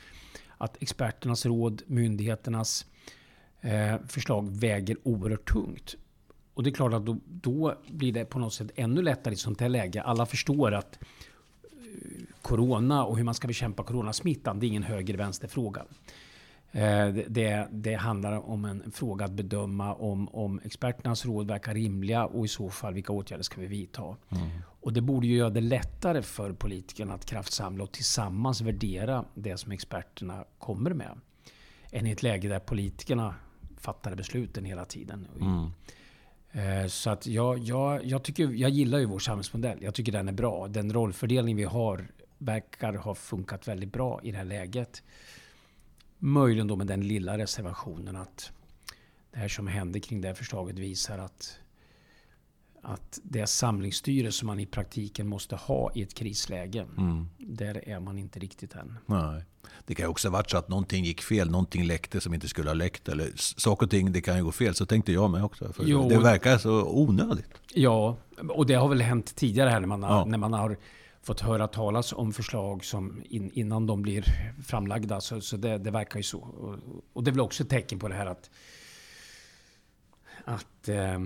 att 0.59 0.83
experternas 0.83 1.47
råd, 1.47 1.83
myndigheternas 1.87 2.87
eh, 3.61 3.97
förslag 4.09 4.51
väger 4.51 4.97
oerhört 5.03 5.53
tungt. 5.53 5.97
Och 6.55 6.63
det 6.63 6.71
är 6.71 6.75
klart 6.75 6.93
att 6.93 7.07
då, 7.07 7.19
då, 7.27 7.75
blir 7.89 8.13
det 8.13 8.25
på 8.25 8.39
något 8.39 8.55
sätt 8.55 8.71
ännu 8.75 9.03
lättare 9.03 9.33
i 9.33 9.35
ett 9.35 9.41
sånt 9.41 9.61
här 9.61 9.69
läge. 9.69 10.03
Alla 10.03 10.27
förstår 10.27 10.73
att 10.73 10.99
eh, 11.63 12.23
Corona 12.43 13.05
och 13.05 13.17
hur 13.17 13.25
man 13.25 13.35
ska 13.35 13.49
bekämpa 13.49 13.83
coronasmittan, 13.83 14.61
det 14.61 14.67
är 14.67 14.69
ingen 14.69 14.83
höger-vänster-fråga. 14.83 15.85
Eh, 16.73 17.09
det, 17.09 17.69
det, 17.71 17.95
handlar 17.95 18.51
om 18.51 18.65
en 18.65 18.93
fråga 18.93 19.25
att 19.25 19.33
bedöma 19.33 19.95
om, 19.95 20.29
om 20.29 20.61
experternas 20.65 21.27
råd 21.27 21.47
verkar 21.47 21.75
rimliga 21.75 22.27
och 22.27 22.45
i 22.45 22.49
så 22.49 22.71
fall 22.71 22.95
vilka 22.95 23.13
åtgärder 23.13 23.43
ska 23.43 23.61
vi 23.61 23.67
vidta. 23.67 24.17
Mm. 24.29 24.49
Och 24.81 24.93
det 24.93 25.01
borde 25.01 25.27
ju 25.27 25.37
göra 25.37 25.51
det 25.51 25.61
lättare 25.61 26.23
för 26.23 26.53
politikerna 26.53 27.15
att 27.15 27.25
kraftsamla 27.25 27.85
och 27.85 27.93
tillsammans 27.93 28.61
värdera 28.61 29.25
det 29.35 29.57
som 29.57 29.73
experterna 29.73 30.45
kommer 30.59 30.91
med. 30.91 31.21
Än 31.91 32.07
i 32.07 32.11
ett 32.11 32.23
läge 32.23 32.49
där 32.49 32.59
politikerna 32.59 33.35
fattar 33.77 34.15
besluten 34.15 34.65
hela 34.65 34.85
tiden. 34.85 35.27
Mm. 35.41 35.71
Eh, 36.53 36.87
så 36.89 37.11
att 37.11 37.27
jag, 37.27 37.59
jag, 37.59 38.05
jag, 38.05 38.23
tycker, 38.23 38.49
jag 38.49 38.71
gillar 38.71 38.99
ju 38.99 39.05
vår 39.05 39.19
samhällsmodell. 39.19 39.79
Jag 39.83 39.95
tycker 39.95 40.13
den 40.13 40.29
är 40.29 40.33
bra. 40.33 40.69
Den 40.69 40.93
rollfördelning 40.93 41.57
vi 41.57 41.65
har 41.65 42.07
verkar 42.39 42.95
ha 42.95 43.15
funkat 43.15 43.69
väldigt 43.69 43.93
bra 43.93 44.21
i 44.23 44.31
det 44.31 44.39
här 44.39 44.45
läget. 44.45 45.03
Möjligen 46.23 46.67
då 46.67 46.77
med 46.77 46.87
den 46.87 47.09
lilla 47.09 47.39
reservationen 47.39 48.17
att 48.17 48.53
det 49.33 49.39
här 49.39 49.49
som 49.49 49.67
hände 49.67 50.01
kring 50.01 50.21
det 50.21 50.29
här 50.29 50.35
förslaget 50.35 50.79
visar 50.79 51.19
att, 51.19 51.59
att 52.83 53.21
det 53.23 53.47
samlingsstyre 53.47 54.33
som 54.33 54.47
man 54.47 54.61
i 54.61 54.67
praktiken 54.67 55.29
måste 55.29 55.57
ha 55.57 55.93
i 55.95 56.03
ett 56.03 56.15
krisläge, 56.15 56.87
mm. 56.99 57.29
där 57.39 57.89
är 57.89 58.01
man 58.01 58.19
inte 58.19 58.39
riktigt 58.39 58.75
än. 58.75 58.99
Nej. 59.07 59.45
Det 59.87 59.95
kan 59.95 60.05
ju 60.05 60.11
också 60.11 60.29
ha 60.29 60.33
varit 60.33 60.51
så 60.51 60.57
att 60.57 60.69
någonting 60.69 61.05
gick 61.05 61.23
fel, 61.23 61.51
någonting 61.51 61.85
läckte 61.85 62.21
som 62.21 62.35
inte 62.35 62.49
skulle 62.49 62.71
ha 62.71 62.75
läckt. 62.75 63.09
Eller 63.09 63.33
saker 63.37 63.87
och 63.87 63.91
ting, 63.91 64.13
det 64.13 64.21
kan 64.21 64.37
ju 64.37 64.45
gå 64.45 64.53
fel. 64.53 64.75
Så 64.75 64.87
tänkte 64.87 65.13
jag 65.13 65.31
med 65.31 65.45
också. 65.45 65.73
För 65.73 65.85
jo, 65.85 66.09
det 66.09 66.19
verkar 66.19 66.59
så 66.59 66.85
onödigt. 66.85 67.61
Ja, 67.75 68.17
och 68.49 68.67
det 68.67 68.75
har 68.75 68.89
väl 68.89 69.01
hänt 69.01 69.37
tidigare 69.37 69.71
här 69.71 69.81
när 69.81 69.89
man 69.89 70.03
har, 70.03 70.19
ja. 70.19 70.25
när 70.25 70.39
man 70.39 70.53
har 70.53 70.77
fått 71.23 71.41
höra 71.41 71.69
talas 71.69 72.13
om 72.13 72.33
förslag 72.33 72.85
som 72.85 73.23
in, 73.25 73.51
innan 73.51 73.87
de 73.87 74.03
blir 74.03 74.25
framlagda. 74.65 75.21
Så, 75.21 75.41
så 75.41 75.57
det, 75.57 75.79
det, 75.79 75.91
verkar 75.91 76.19
ju 76.19 76.23
så. 76.23 76.39
Och, 76.39 76.77
och, 77.13 77.25
det 77.25 77.31
är 77.31 77.33
väl 77.33 77.41
också 77.41 77.63
ett 77.63 77.69
tecken 77.71 77.99
på 77.99 78.09
det 78.09 78.15
här 78.15 78.27
att, 78.27 78.51
att 80.45 80.89
eh, 80.89 81.19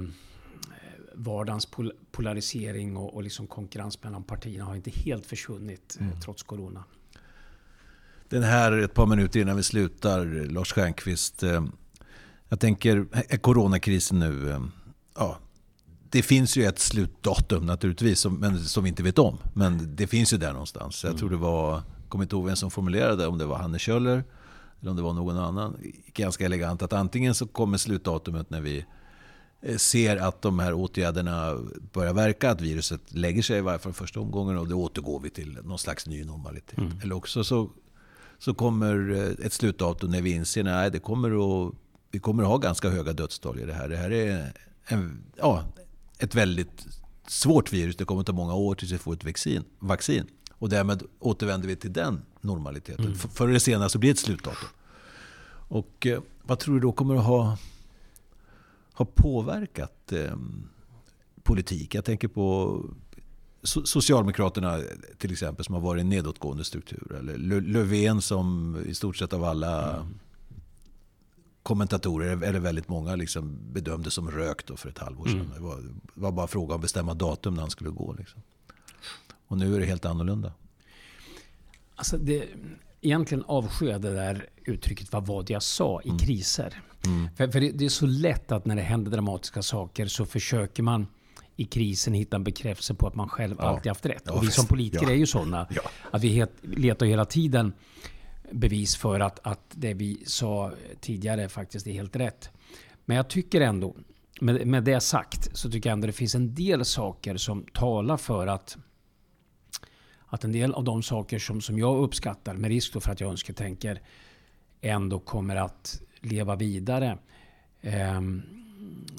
vardagens 1.14 1.66
pol 1.66 1.92
polarisering 2.11 2.96
och, 2.96 3.14
och 3.14 3.22
liksom 3.22 3.46
konkurrens 3.46 4.02
mellan 4.02 4.22
partierna 4.22 4.64
har 4.64 4.76
inte 4.76 4.90
helt 4.90 5.26
försvunnit 5.26 5.96
mm. 6.00 6.20
trots 6.20 6.42
corona. 6.42 6.85
Den 8.28 8.42
här, 8.42 8.72
ett 8.72 8.94
par 8.94 9.07
minuter 9.07 9.40
innan 9.40 9.57
vi 9.57 9.62
slutar, 9.62 10.24
Lars 10.50 10.72
Stjernkvist. 10.72 11.42
Jag 12.48 12.61
tänker, 12.61 13.07
är 13.12 13.37
coronakrisen 13.37 14.18
nu... 14.18 14.61
Ja, 15.14 15.38
det 16.14 16.22
finns 16.22 16.57
ju 16.57 16.64
ett 16.64 16.79
slutdatum 16.79 17.66
naturligtvis, 17.66 18.20
som, 18.20 18.35
men, 18.35 18.59
som 18.59 18.85
vi 18.85 18.88
inte 18.88 19.03
vet 19.03 19.18
om. 19.18 19.38
Men 19.55 19.96
det 19.96 20.07
finns 20.07 20.33
ju 20.33 20.37
där 20.37 20.53
någonstans. 20.53 21.05
Jag 21.05 21.18
tror 21.18 21.31
det 21.31 21.37
var, 21.37 21.83
kommer 22.09 22.24
inte 22.24 22.37
ihåg 22.37 22.46
vem 22.46 22.57
som 22.57 22.70
formulerade 22.70 23.27
om 23.27 23.38
det 23.38 23.44
var 23.44 23.57
Hanne 23.57 23.79
Kjöller 23.79 24.24
eller 24.81 24.90
om 24.90 24.96
det 24.96 25.03
var 25.03 25.12
någon 25.12 25.38
annan. 25.38 25.77
Ganska 26.14 26.44
elegant 26.44 26.83
att 26.83 26.92
antingen 26.92 27.35
så 27.35 27.46
kommer 27.46 27.79
slutdatumet 27.79 28.50
när 28.50 28.61
vi 28.61 28.85
eh, 29.62 29.77
ser 29.77 30.16
att 30.16 30.42
de 30.42 30.59
här 30.59 30.72
åtgärderna 30.74 31.59
börjar 31.92 32.12
verka, 32.12 32.50
att 32.50 32.61
viruset 32.61 33.00
lägger 33.14 33.42
sig 33.42 33.59
i 33.59 33.61
varje 33.61 33.79
fall 33.79 33.92
första 33.92 34.20
omgången 34.20 34.59
och 34.59 34.68
då 34.68 34.83
återgår 34.83 35.20
vi 35.20 35.31
till 35.31 35.59
någon 35.64 35.79
slags 35.79 36.07
ny 36.07 36.24
normalitet. 36.24 36.79
Mm. 36.79 36.92
Eller 37.03 37.14
också 37.14 37.44
så, 37.44 37.70
så 38.38 38.55
kommer 38.55 39.11
eh, 39.11 39.46
ett 39.46 39.53
slutdatum 39.53 40.11
när 40.11 40.22
vi 40.22 40.31
inser 40.31 40.64
att 40.64 40.92
det 40.92 40.98
kommer 40.98 41.29
att, 41.29 41.74
vi 42.11 42.18
kommer 42.18 42.42
att 42.42 42.48
ha 42.48 42.59
ganska 42.59 42.90
höga 42.90 43.12
dödstal 43.12 43.59
i 43.59 43.64
det 43.64 43.74
här. 43.74 43.88
Det 43.88 43.96
här 43.96 44.11
är 44.11 44.53
en, 44.87 45.24
ja, 45.37 45.64
ett 46.24 46.34
väldigt 46.34 46.87
svårt 47.26 47.72
virus. 47.72 47.96
Det 47.96 48.04
kommer 48.04 48.20
att 48.20 48.26
ta 48.26 48.32
många 48.32 48.54
år 48.54 48.74
tills 48.74 48.92
vi 48.92 48.98
får 48.98 49.12
ett 49.12 49.24
vaccin. 49.24 49.64
vaccin. 49.78 50.26
Och 50.52 50.68
därmed 50.68 51.02
återvänder 51.18 51.68
vi 51.68 51.76
till 51.76 51.92
den 51.92 52.22
normaliteten. 52.40 53.04
Mm. 53.04 53.18
Förr 53.18 53.48
eller 53.48 53.58
senare 53.58 53.88
så 53.88 53.98
blir 53.98 54.10
det 54.10 54.12
ett 54.12 54.18
slutdatum. 54.18 54.68
Och 55.68 56.06
eh, 56.06 56.20
vad 56.42 56.58
tror 56.58 56.74
du 56.74 56.80
då 56.80 56.92
kommer 56.92 57.14
att 57.14 57.24
ha, 57.24 57.58
ha 58.92 59.04
påverkat 59.04 60.12
eh, 60.12 60.37
politik? 61.42 61.94
Jag 61.94 62.04
tänker 62.04 62.28
på 62.28 62.80
Socialdemokraterna 63.62 64.80
till 65.18 65.32
exempel 65.32 65.64
som 65.64 65.74
har 65.74 65.82
varit 65.82 66.00
en 66.00 66.08
nedåtgående 66.08 66.64
struktur. 66.64 67.16
Eller 67.18 67.60
Löfven 67.60 68.22
som 68.22 68.76
i 68.87 68.94
stort 68.94 69.16
sett 69.16 69.32
av 69.32 69.44
alla 69.44 69.96
mm 69.96 70.18
kommentatorer, 71.64 72.42
eller 72.42 72.61
väldigt 72.61 72.88
många, 72.88 73.16
liksom 73.16 73.59
bedömde 73.72 74.11
som 74.11 74.31
rökt 74.31 74.81
för 74.81 74.88
ett 74.88 74.98
halvår 74.98 75.24
sedan. 75.24 75.40
Mm. 75.40 75.53
Det, 75.55 75.61
var, 75.61 75.77
det, 75.77 76.20
var, 76.20 76.33
bara 76.33 76.46
fråga 76.46 76.74
om 76.74 76.79
att 76.79 76.83
bestämma 76.83 77.14
datum 77.14 77.55
när 77.55 77.61
han 77.61 77.70
skulle 77.70 77.90
gå. 77.90 78.14
Liksom. 78.18 78.42
Och 79.48 79.59
nu 79.59 79.74
är 79.74 79.81
det 79.81 79.87
helt 79.87 80.05
annorlunda. 80.05 80.53
Alltså 81.94 82.18
det, 82.18 82.48
egentligen 83.00 83.44
avskyr 83.44 83.88
jag 83.88 84.00
det 84.00 84.14
där 84.14 84.48
uttrycket 84.64 85.12
vad 85.12 85.27
var 85.27 85.42
det 85.42 85.53
jag 85.53 85.62
sa 85.62 86.00
i 86.03 86.09
mm. 86.09 86.18
kriser. 86.18 86.83
Mm. 87.07 87.29
För, 87.37 87.48
för 87.48 87.61
det, 87.61 87.70
det, 87.70 87.85
är 87.85 87.88
så 87.88 88.07
lätt 88.07 88.53
att 88.53 88.64
när 88.64 88.77
det 88.77 88.83
händer 88.83 89.11
dramatiska 89.11 89.62
saker 89.62 90.07
så 90.07 90.27
försöker 90.27 90.83
man 90.83 91.07
i 91.57 91.64
krisen 91.64 92.14
hitta 92.14 92.37
en 92.37 92.44
bekräftelse 92.44 92.94
på 92.94 93.07
att 93.07 93.14
man 93.14 93.29
själv 93.29 93.57
ja. 93.59 93.64
alltid 93.64 93.90
haft 93.90 94.07
rätt. 94.07 94.22
Ja, 94.27 94.33
och 94.33 94.42
vi 94.42 94.50
som 94.50 94.66
politiker 94.66 95.07
ja. 95.07 95.12
är 95.12 95.16
ju 95.16 95.27
sådana. 95.27 95.66
Att 96.11 96.22
vi 96.22 96.29
het, 96.29 96.53
letar 96.62 97.07
hela 97.07 97.24
tiden 97.24 97.72
bevis 98.50 98.96
för 98.96 99.20
att, 99.20 99.46
att 99.46 99.61
det 99.70 99.94
vi 99.94 100.22
sa 100.26 100.72
tidigare 101.00 101.48
faktiskt 101.48 101.87
är 101.87 101.92
helt 101.92 102.16
rätt. 102.16 102.50
Men 103.04 103.16
jag 103.16 103.28
tycker 103.28 103.61
ändå, 103.61 103.94
med, 104.40 104.66
med 104.66 104.85
det 104.85 105.00
sagt, 105.00 105.57
så 105.57 105.70
tycker 105.70 105.90
jag 105.90 105.92
ändå 105.92 106.07
det 106.07 106.12
finns 106.12 106.35
en 106.35 106.54
del 106.54 106.85
saker 106.85 107.37
som 107.37 107.66
talar 107.72 108.16
för 108.16 108.46
att 108.46 108.76
att 110.26 110.44
en 110.44 110.52
del 110.52 110.74
av 110.74 110.85
de 110.85 111.02
saker 111.02 111.38
som, 111.38 111.61
som 111.61 111.78
jag 111.78 112.02
uppskattar, 112.02 112.54
med 112.54 112.68
risk 112.68 113.02
för 113.02 113.11
att 113.11 113.20
jag 113.20 113.30
önsketänker, 113.30 114.00
ändå 114.80 115.18
kommer 115.18 115.57
att 115.57 116.02
leva 116.20 116.57
vidare. 116.57 117.18
Um, 118.16 118.42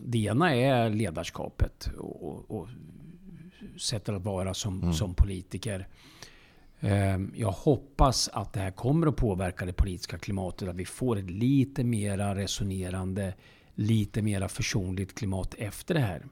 det 0.03 0.17
ena 0.17 0.55
är 0.55 0.89
ledarskapet 0.89 1.89
och, 1.97 2.51
och 2.51 2.67
sättet 3.77 4.15
att 4.15 4.23
vara 4.23 4.53
som, 4.53 4.81
mm. 4.81 4.93
som 4.93 5.13
politiker. 5.13 5.87
Ehm, 6.85 7.31
jag 7.35 7.51
hoppas 7.51 8.29
att 8.33 8.53
det 8.53 8.59
här 8.59 8.71
kommer 8.71 9.07
att 9.07 9.15
påverka 9.15 9.65
det 9.65 9.73
politiska 9.73 10.17
klimatet. 10.17 10.69
Att 10.69 10.75
vi 10.75 10.85
får 10.85 11.17
ett 11.17 11.29
lite 11.29 11.83
mera 11.83 12.35
resonerande, 12.35 13.33
lite 13.75 14.21
mera 14.21 14.47
försonligt 14.47 15.17
klimat 15.17 15.53
efter 15.57 15.93
det 15.93 15.99
här. 15.99 16.25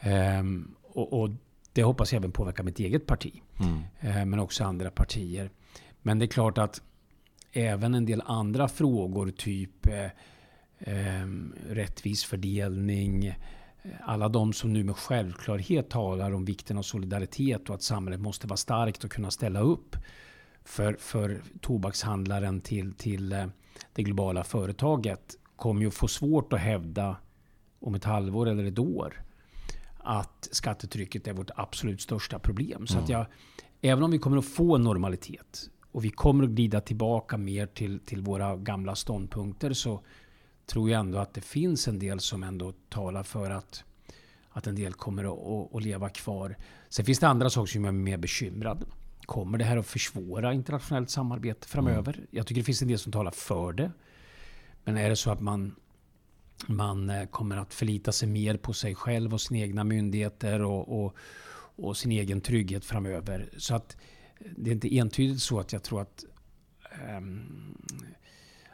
Ehm, 0.00 0.74
och, 0.82 1.20
och 1.20 1.30
det 1.72 1.82
hoppas 1.82 2.12
jag 2.12 2.20
även 2.20 2.32
påverkar 2.32 2.64
mitt 2.64 2.78
eget 2.78 3.06
parti. 3.06 3.42
Mm. 3.60 3.80
Ehm, 4.00 4.30
men 4.30 4.40
också 4.40 4.64
andra 4.64 4.90
partier. 4.90 5.50
Men 6.02 6.18
det 6.18 6.24
är 6.24 6.26
klart 6.26 6.58
att 6.58 6.82
även 7.52 7.94
en 7.94 8.06
del 8.06 8.22
andra 8.26 8.68
frågor, 8.68 9.30
typ 9.30 9.86
eh, 9.86 11.26
rättvis 11.68 12.24
fördelning, 12.24 13.34
alla 14.04 14.28
de 14.28 14.52
som 14.52 14.72
nu 14.72 14.84
med 14.84 14.96
självklarhet 14.96 15.90
talar 15.90 16.32
om 16.32 16.44
vikten 16.44 16.78
av 16.78 16.82
solidaritet 16.82 17.68
och 17.68 17.74
att 17.74 17.82
samhället 17.82 18.20
måste 18.20 18.46
vara 18.46 18.56
starkt 18.56 19.04
och 19.04 19.10
kunna 19.10 19.30
ställa 19.30 19.60
upp 19.60 19.96
för, 20.64 20.96
för 21.00 21.42
tobakshandlaren 21.60 22.60
till, 22.60 22.94
till 22.94 23.32
eh, 23.32 23.46
det 23.92 24.02
globala 24.02 24.44
företaget 24.44 25.36
kommer 25.56 25.82
ju 25.82 25.90
få 25.90 26.08
svårt 26.08 26.52
att 26.52 26.60
hävda 26.60 27.16
om 27.80 27.94
ett 27.94 28.04
halvår 28.04 28.48
eller 28.48 28.64
ett 28.64 28.78
år 28.78 29.22
att 29.98 30.48
skattetrycket 30.52 31.26
är 31.26 31.32
vårt 31.32 31.50
absolut 31.56 32.00
största 32.00 32.38
problem. 32.38 32.86
Så 32.86 32.98
att 32.98 33.08
mm. 33.08 33.18
jag, 33.18 33.26
även 33.80 34.04
om 34.04 34.10
vi 34.10 34.18
kommer 34.18 34.36
att 34.36 34.48
få 34.48 34.78
normalitet 34.78 35.70
och 35.92 36.04
vi 36.04 36.10
kommer 36.10 36.44
att 36.44 36.50
glida 36.50 36.80
tillbaka 36.80 37.36
mer 37.36 37.66
till, 37.66 38.00
till 38.00 38.22
våra 38.22 38.56
gamla 38.56 38.94
ståndpunkter 38.94 39.72
så 39.72 40.02
tror 40.68 40.90
jag 40.90 41.00
ändå 41.00 41.18
att 41.18 41.34
det 41.34 41.40
finns 41.40 41.88
en 41.88 41.98
del 41.98 42.20
som 42.20 42.42
ändå 42.42 42.72
talar 42.88 43.22
för 43.22 43.50
att, 43.50 43.84
att 44.50 44.66
en 44.66 44.74
del 44.74 44.92
kommer 44.92 45.24
att, 45.24 45.74
att, 45.74 45.82
leva 45.82 46.08
kvar. 46.08 46.56
Sen 46.88 47.04
finns 47.04 47.18
det 47.18 47.28
andra 47.28 47.50
saker 47.50 47.72
som 47.72 47.84
gör 47.84 47.92
mig 47.92 48.02
mer 48.02 48.16
bekymrad. 48.16 48.84
Kommer 49.26 49.58
det 49.58 49.64
här 49.64 49.76
att 49.76 49.86
försvåra 49.86 50.52
internationellt 50.54 51.10
samarbete 51.10 51.68
framöver? 51.68 52.14
Mm. 52.14 52.26
Jag 52.30 52.46
tycker 52.46 52.60
det 52.60 52.64
finns 52.64 52.82
en 52.82 52.88
del 52.88 52.98
som 52.98 53.12
talar 53.12 53.30
för 53.30 53.72
det. 53.72 53.92
Men 54.84 54.96
är 54.96 55.08
det 55.08 55.16
så 55.16 55.30
att 55.30 55.40
man, 55.40 55.74
man 56.66 57.10
eh, 57.10 57.26
kommer 57.26 57.56
att 57.56 57.74
förlita 57.74 58.12
sig 58.12 58.28
mer 58.28 58.56
på 58.56 58.72
sig 58.72 58.94
själv 58.94 59.34
och 59.34 59.40
sina 59.40 59.60
egna 59.60 59.84
myndigheter 59.84 60.62
och, 60.62 61.04
och, 61.04 61.16
och 61.76 61.96
sin 61.96 62.12
egen 62.12 62.40
trygghet 62.40 62.84
framöver. 62.84 63.48
Så 63.56 63.74
att 63.74 63.96
det 64.56 64.70
är 64.70 64.74
inte 64.74 64.96
entydigt 64.96 65.42
så 65.42 65.60
att 65.60 65.72
jag 65.72 65.82
tror 65.82 66.00
att 66.00 66.24
um, 67.16 67.78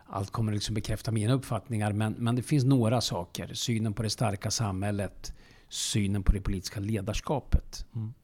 allt 0.06 0.30
kommer 0.30 0.52
liksom 0.52 0.74
bekräfta 0.74 1.10
mina 1.10 1.32
uppfattningar. 1.32 1.92
Men, 1.92 2.12
men 2.12 2.36
det 2.36 2.42
finns 2.42 2.64
några 2.64 3.00
saker. 3.00 3.54
Synen 3.54 3.94
på 3.94 4.02
det 4.02 4.10
starka 4.10 4.50
samhället. 4.50 5.32
Synen 5.68 6.22
på 6.22 6.32
det 6.32 6.40
politiska 6.40 6.80
ledarskapet. 6.80 7.86
Mm. 7.94 8.14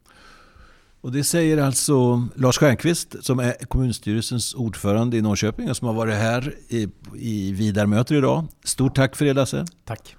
Och 1.00 1.12
det 1.12 1.24
säger 1.24 1.58
alltså 1.58 2.28
Lars 2.34 2.58
Stjernkvist 2.58 3.24
som 3.24 3.38
är 3.38 3.52
kommunstyrelsens 3.52 4.54
ordförande 4.54 5.16
i 5.16 5.22
Norrköping 5.22 5.70
och 5.70 5.76
som 5.76 5.86
har 5.86 5.94
varit 5.94 6.14
här 6.14 6.54
i, 6.68 6.88
i 7.16 7.52
Vidarmöter 7.52 8.14
idag. 8.14 8.44
Stort 8.64 8.94
tack 8.94 9.16
för 9.16 9.24
det 9.24 9.32
Lasse. 9.32 9.66
Tack. 9.84 10.16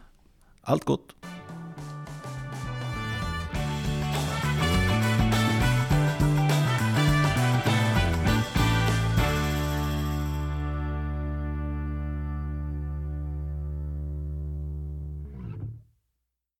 Allt 0.61 0.85
gott. 0.85 1.15